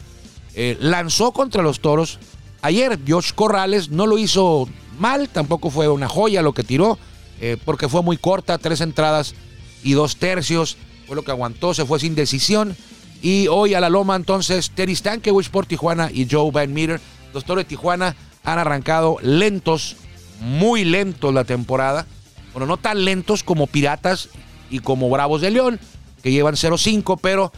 eh, 0.53 0.77
lanzó 0.79 1.31
contra 1.31 1.63
los 1.63 1.79
Toros. 1.79 2.19
Ayer 2.62 2.99
Josh 3.07 3.31
Corrales 3.33 3.89
no 3.89 4.05
lo 4.05 4.19
hizo 4.19 4.69
mal, 4.99 5.27
tampoco 5.27 5.71
fue 5.71 5.88
una 5.88 6.07
joya 6.07 6.43
lo 6.43 6.53
que 6.53 6.63
tiró, 6.63 6.99
eh, 7.41 7.57
porque 7.65 7.89
fue 7.89 8.03
muy 8.03 8.17
corta, 8.17 8.60
tres 8.60 8.81
entradas 8.81 9.33
y 9.81 9.93
dos 9.93 10.17
tercios. 10.17 10.77
Fue 11.07 11.15
lo 11.15 11.23
que 11.23 11.31
aguantó, 11.31 11.73
se 11.73 11.83
fue 11.83 11.99
sin 11.99 12.13
decisión. 12.13 12.77
Y 13.23 13.47
hoy 13.47 13.73
a 13.73 13.79
la 13.79 13.89
loma 13.89 14.15
entonces 14.15 14.69
Terry 14.69 14.95
Stankiewicz 14.95 15.49
por 15.49 15.65
Tijuana 15.65 16.12
y 16.13 16.27
Joe 16.29 16.51
Van 16.51 16.71
Meter. 16.71 17.01
Los 17.33 17.43
Toros 17.43 17.63
de 17.63 17.69
Tijuana 17.69 18.15
han 18.43 18.60
arrancado 18.60 19.17
lentos, 19.23 19.95
muy 20.39 20.84
lentos 20.84 21.34
la 21.34 21.43
temporada. 21.43 22.06
Bueno, 22.54 22.65
no 22.65 22.78
tan 22.78 23.06
lentos 23.06 23.43
como 23.43 23.67
Piratas 23.67 24.30
y 24.69 24.80
como 24.80 25.10
Bravos 25.10 25.41
de 25.41 25.52
León, 25.52 25.80
que 26.23 26.32
llevan 26.32 26.56
0-5, 26.56 27.19
pero 27.21 27.52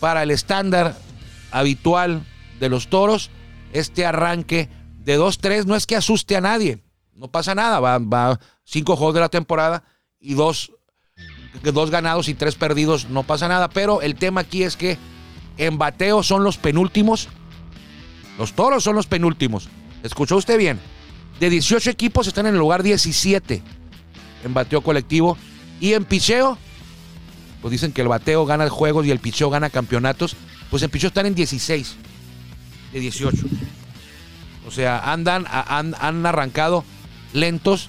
para 0.00 0.22
el 0.22 0.30
estándar 0.30 0.96
habitual 1.50 2.24
de 2.60 2.68
los 2.68 2.88
Toros, 2.88 3.30
este 3.72 4.04
arranque 4.04 4.68
de 5.04 5.18
2-3 5.18 5.64
no 5.64 5.76
es 5.76 5.86
que 5.86 5.96
asuste 5.96 6.36
a 6.36 6.40
nadie. 6.40 6.82
No 7.14 7.28
pasa 7.28 7.54
nada, 7.54 7.80
va, 7.80 7.98
va 7.98 8.40
cinco 8.64 8.96
juegos 8.96 9.14
de 9.14 9.20
la 9.20 9.28
temporada 9.28 9.84
y 10.18 10.34
dos 10.34 10.72
dos 11.62 11.90
ganados 11.90 12.28
y 12.28 12.34
tres 12.34 12.54
perdidos, 12.54 13.08
no 13.10 13.22
pasa 13.22 13.48
nada. 13.48 13.68
Pero 13.68 14.02
el 14.02 14.14
tema 14.14 14.40
aquí 14.40 14.62
es 14.62 14.76
que 14.76 14.98
en 15.58 15.78
bateo 15.78 16.22
son 16.22 16.44
los 16.44 16.56
penúltimos. 16.56 17.28
Los 18.38 18.54
toros 18.54 18.82
son 18.82 18.96
los 18.96 19.06
penúltimos. 19.06 19.68
¿Escuchó 20.02 20.36
usted 20.36 20.58
bien? 20.58 20.80
De 21.42 21.50
18 21.50 21.90
equipos 21.90 22.28
están 22.28 22.46
en 22.46 22.54
el 22.54 22.60
lugar 22.60 22.84
17 22.84 23.62
en 24.44 24.54
bateo 24.54 24.80
colectivo. 24.80 25.36
Y 25.80 25.94
en 25.94 26.04
picheo, 26.04 26.56
pues 27.60 27.72
dicen 27.72 27.90
que 27.90 28.00
el 28.00 28.06
bateo 28.06 28.46
gana 28.46 28.68
juegos 28.68 29.06
y 29.06 29.10
el 29.10 29.18
picheo 29.18 29.50
gana 29.50 29.68
campeonatos. 29.68 30.36
Pues 30.70 30.84
en 30.84 30.90
picheo 30.90 31.08
están 31.08 31.26
en 31.26 31.34
16 31.34 31.96
de 32.92 33.00
18. 33.00 33.38
O 34.68 34.70
sea, 34.70 35.12
andan, 35.12 35.44
han, 35.50 35.96
han 35.98 36.24
arrancado 36.24 36.84
lentos. 37.32 37.88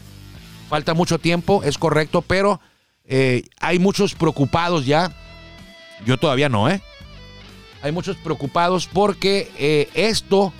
Falta 0.68 0.96
mucho 0.96 1.20
tiempo, 1.20 1.62
es 1.64 1.78
correcto, 1.78 2.24
pero 2.24 2.60
eh, 3.06 3.44
hay 3.60 3.78
muchos 3.78 4.16
preocupados 4.16 4.88
ya. 4.88 5.16
Yo 6.08 6.18
todavía 6.18 6.50
no, 6.50 6.72
¿eh? 6.72 6.82
Hay 7.84 7.92
muchos 7.92 8.18
preocupados 8.18 8.88
porque 8.88 9.52
eh, 9.60 9.90
esto 9.94 10.52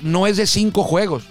no 0.00 0.26
es 0.26 0.38
de 0.38 0.46
cinco 0.46 0.82
juegos. 0.82 1.24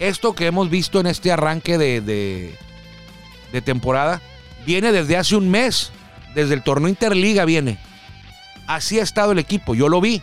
Esto 0.00 0.34
que 0.34 0.46
hemos 0.46 0.70
visto 0.70 0.98
en 0.98 1.06
este 1.06 1.30
arranque 1.30 1.76
de, 1.76 2.00
de, 2.00 3.60
temporada 3.60 4.22
viene 4.64 4.92
desde 4.92 5.18
hace 5.18 5.36
un 5.36 5.50
mes. 5.50 5.92
Desde 6.34 6.54
el 6.54 6.62
torneo 6.62 6.88
Interliga 6.88 7.44
viene. 7.44 7.78
Así 8.66 8.98
ha 8.98 9.02
estado 9.02 9.32
el 9.32 9.38
equipo. 9.38 9.74
Yo 9.74 9.88
lo 9.90 10.00
vi. 10.00 10.22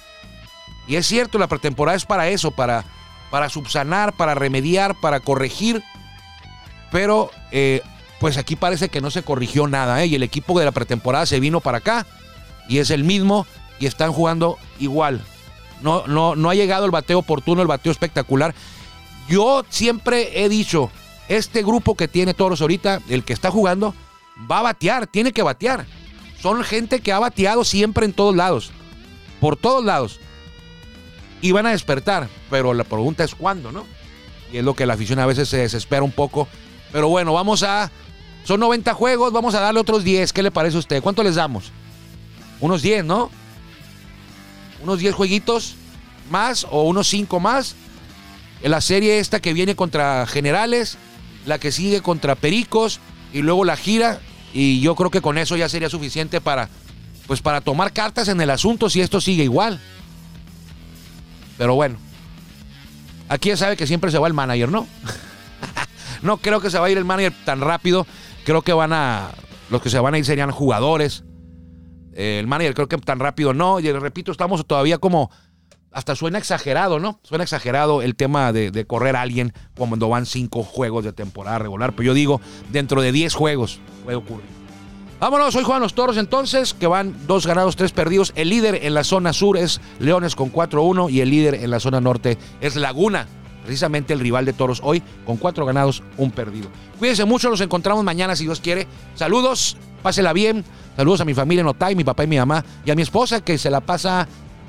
Y 0.88 0.96
es 0.96 1.06
cierto, 1.06 1.38
la 1.38 1.48
pretemporada 1.48 1.96
es 1.96 2.06
para 2.06 2.28
eso, 2.30 2.50
para, 2.52 2.86
para 3.30 3.50
subsanar, 3.50 4.14
para 4.14 4.34
remediar, 4.34 4.96
para 5.00 5.20
corregir. 5.20 5.84
Pero 6.92 7.30
eh, 7.52 7.82
pues 8.20 8.38
aquí 8.38 8.56
parece 8.56 8.90
que 8.90 9.02
no 9.02 9.12
se 9.12 9.22
corrigió 9.22 9.68
nada, 9.68 10.02
¿eh? 10.02 10.08
Y 10.08 10.16
el 10.16 10.24
equipo 10.24 10.58
de 10.58 10.66
la 10.66 10.72
pretemporada 10.72 11.28
se 11.28 11.40
vino 11.40 11.60
para 11.60 11.80
acá 11.80 12.08
y 12.68 12.80
es 12.80 12.90
el 12.90 13.04
mismo 13.04 13.46
y 13.80 13.86
están 13.86 14.12
jugando 14.12 14.58
igual. 14.80 15.22
No, 15.82 16.08
no, 16.08 16.36
no 16.36 16.50
ha 16.50 16.56
llegado 16.56 16.86
el 16.86 16.92
bateo 16.92 17.20
oportuno, 17.20 17.62
el 17.62 17.68
bateo 17.68 17.92
espectacular. 17.92 18.56
Yo 19.28 19.66
siempre 19.70 20.44
he 20.44 20.50
dicho, 20.50 20.90
este 21.28 21.62
grupo 21.64 21.96
que 21.96 22.08
tiene 22.08 22.34
Toros 22.34 22.62
ahorita, 22.62 23.02
el 23.10 23.24
que 23.24 23.34
está 23.34 23.52
jugando, 23.52 23.94
va 24.50 24.60
a 24.60 24.64
batear, 24.64 25.08
tiene 25.08 25.34
que 25.34 25.42
batear. 25.42 25.86
Son 26.42 26.64
gente 26.64 27.02
que 27.02 27.12
ha 27.12 27.20
bateado 27.20 27.64
siempre 27.64 28.06
en 28.06 28.14
todos 28.14 28.36
lados, 28.36 28.72
por 29.42 29.58
todos 29.58 29.84
lados. 29.84 30.20
Y 31.42 31.52
van 31.52 31.66
a 31.66 31.72
despertar, 31.72 32.30
pero 32.50 32.74
la 32.74 32.84
pregunta 32.84 33.24
es 33.24 33.36
cuándo, 33.36 33.72
¿no? 33.72 33.86
Y 34.52 34.58
es 34.58 34.64
lo 34.64 34.76
que 34.76 34.86
la 34.86 34.94
afición 34.94 35.20
a 35.20 35.26
veces 35.26 35.50
se 35.50 35.58
desespera 35.58 36.04
un 36.04 36.12
poco 36.12 36.48
Pero 36.92 37.10
bueno, 37.10 37.34
vamos 37.34 37.64
a. 37.64 37.92
Son 38.46 38.62
90 38.62 38.94
juegos, 38.94 39.34
vamos 39.34 39.54
a 39.56 39.60
darle 39.60 39.82
otros 39.82 40.06
10. 40.06 40.32
¿Qué 40.32 40.42
le 40.42 40.52
parece 40.52 40.78
a 40.78 40.80
usted? 40.80 41.04
¿Cuánto 41.04 41.22
les 41.22 41.36
damos? 41.36 41.72
Unos 42.62 42.82
10, 42.82 43.04
¿no? 43.04 43.30
Unos 44.82 45.00
10 45.00 45.14
jueguitos 45.14 45.76
más 46.30 46.66
o 46.70 46.84
unos 46.84 47.08
5 47.08 47.40
más. 47.42 47.76
La 48.64 48.82
serie 48.82 49.20
esta 49.20 49.40
que 49.40 49.54
viene 49.54 49.76
contra 49.76 50.26
Generales, 50.26 50.98
la 51.46 51.60
que 51.60 51.72
sigue 51.72 52.02
contra 52.02 52.36
Pericos 52.36 53.00
y 53.34 53.42
luego 53.42 53.64
la 53.66 53.78
gira. 53.78 54.20
Y 54.54 54.82
yo 54.82 54.96
creo 54.96 55.12
que 55.12 55.22
con 55.22 55.38
eso 55.38 55.56
ya 55.56 55.70
sería 55.70 55.90
suficiente 55.90 56.42
para, 56.42 56.70
pues 57.28 57.42
para 57.42 57.62
tomar 57.62 57.94
cartas 57.94 58.28
en 58.28 58.42
el 58.42 58.50
asunto 58.50 58.90
si 58.90 59.02
esto 59.02 59.22
sigue 59.22 59.44
igual. 59.44 59.80
Pero 61.58 61.76
bueno, 61.76 61.98
aquí 63.30 63.50
ya 63.50 63.58
sabe 63.58 63.78
que 63.78 63.88
siempre 63.88 64.12
se 64.12 64.18
va 64.18 64.28
el 64.28 64.34
manager, 64.34 64.70
¿no? 64.70 64.88
no 66.22 66.38
creo 66.38 66.62
que 66.62 66.70
se 66.70 66.80
va 66.80 66.88
a 66.88 66.90
ir 66.90 66.98
el 66.98 67.06
manager 67.06 67.34
tan 67.46 67.62
rápido. 67.62 68.06
Creo 68.46 68.62
que 68.62 68.74
van 68.74 68.94
a. 68.94 69.32
Los 69.70 69.82
que 69.82 69.90
se 69.90 70.00
van 70.00 70.14
a 70.14 70.18
ir 70.18 70.26
serían 70.26 70.52
jugadores. 70.52 71.24
Eh, 72.14 72.40
el 72.40 72.48
manager 72.48 72.74
creo 72.74 72.88
que 72.88 72.98
tan 72.98 73.20
rápido 73.20 73.54
no. 73.54 73.80
Y 73.80 73.92
repito, 73.92 74.32
estamos 74.32 74.66
todavía 74.66 74.98
como. 74.98 75.32
Hasta 75.92 76.16
suena 76.16 76.38
exagerado, 76.38 77.00
¿no? 77.00 77.20
Suena 77.24 77.44
exagerado 77.44 78.02
el 78.02 78.16
tema 78.16 78.52
de, 78.54 78.86
correr 78.86 79.16
a 79.16 79.22
alguien 79.22 79.54
cuando 79.76 80.10
van 80.10 80.26
cinco 80.26 80.64
juegos 80.64 81.04
de 81.04 81.14
temporada 81.14 81.60
regular. 81.60 81.94
Pero 81.94 82.08
yo 82.08 82.14
digo, 82.14 82.42
dentro 82.72 83.02
de 83.02 83.12
diez 83.12 83.34
juegos 83.34 83.80
puede 84.04 84.18
ocurrir. 84.18 84.46
Vámonos, 85.20 85.56
hoy 85.56 85.64
juegan 85.64 85.82
los 85.82 85.96
toros 85.96 86.18
entonces, 86.18 86.76
que 86.76 86.86
van 86.86 87.16
dos 87.26 87.48
ganados, 87.48 87.76
tres 87.76 87.92
perdidos. 87.92 88.34
El 88.36 88.50
líder 88.50 88.84
en 88.84 88.94
la 88.94 89.04
zona 89.04 89.34
sur 89.34 89.58
es 89.58 89.82
Leones 90.00 90.36
con 90.36 90.54
4-1 90.54 91.10
y 91.10 91.22
el 91.22 91.32
líder 91.32 91.56
en 91.56 91.72
la 91.72 91.80
zona 91.80 92.00
norte 92.00 92.38
es 92.62 92.76
Laguna 92.76 93.28
precisamente 93.68 94.14
el 94.14 94.22
rival 94.22 94.46
de 94.46 94.54
Toros 94.54 94.80
hoy, 94.82 95.04
con 95.26 95.36
cuatro 95.36 95.66
ganados, 95.66 96.02
un 96.16 96.32
perdido. 96.32 96.70
Cuídense 97.00 97.26
mucho, 97.26 97.50
los 97.50 97.60
encontramos 97.60 98.02
mañana 98.02 98.34
si 98.34 98.46
Dios 98.46 98.62
quiere. 98.62 98.88
Saludos, 99.14 99.76
pásela 100.02 100.32
bien. 100.32 100.64
Saludos 100.96 101.20
a 101.20 101.26
mi 101.26 101.34
familia 101.34 101.62
en 101.64 101.68
Otay, 101.68 101.94
mi 101.94 102.06
papá 102.06 102.24
y 102.24 102.28
mi 102.28 102.38
mamá, 102.38 102.64
y 102.86 102.92
a 102.92 102.96
mi 102.96 103.02
esposa 103.02 103.42
que 103.42 103.58
se 103.58 103.70
la 103.70 103.82
pasa 103.82 104.26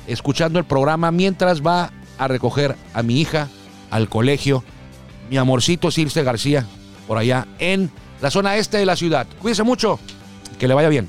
escuchando 0.09 0.59
el 0.59 0.64
programa 0.64 1.12
mientras 1.12 1.62
va 1.62 1.92
a 2.18 2.29
recoger 2.29 2.77
a 2.94 3.03
mi 3.03 3.21
hija 3.21 3.49
al 3.90 4.09
colegio. 4.09 4.64
Mi 5.31 5.37
amorcito 5.37 5.90
Circe 5.90 6.23
García, 6.25 6.66
por 7.07 7.18
allá 7.18 7.47
en 7.59 7.90
la 8.21 8.31
zona 8.31 8.57
este 8.57 8.79
de 8.79 8.87
la 8.87 8.97
ciudad. 8.97 9.27
Cuídense 9.40 9.62
mucho, 9.62 10.01
que 10.59 10.66
le 10.66 10.75
vaya 10.75 10.88
bien. 10.88 11.09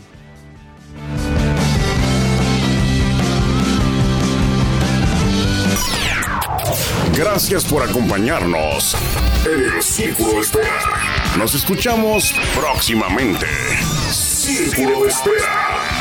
Gracias 7.16 7.66
por 7.66 7.84
acompañarnos 7.84 8.96
en 9.46 9.76
el 9.76 9.84
Círculo 9.84 10.36
de 10.36 10.40
Espera. 10.40 11.36
Nos 11.38 11.54
escuchamos 11.54 12.34
próximamente. 12.56 13.46
Círculo 14.10 15.04
de 15.04 15.10
Espera. 15.10 15.99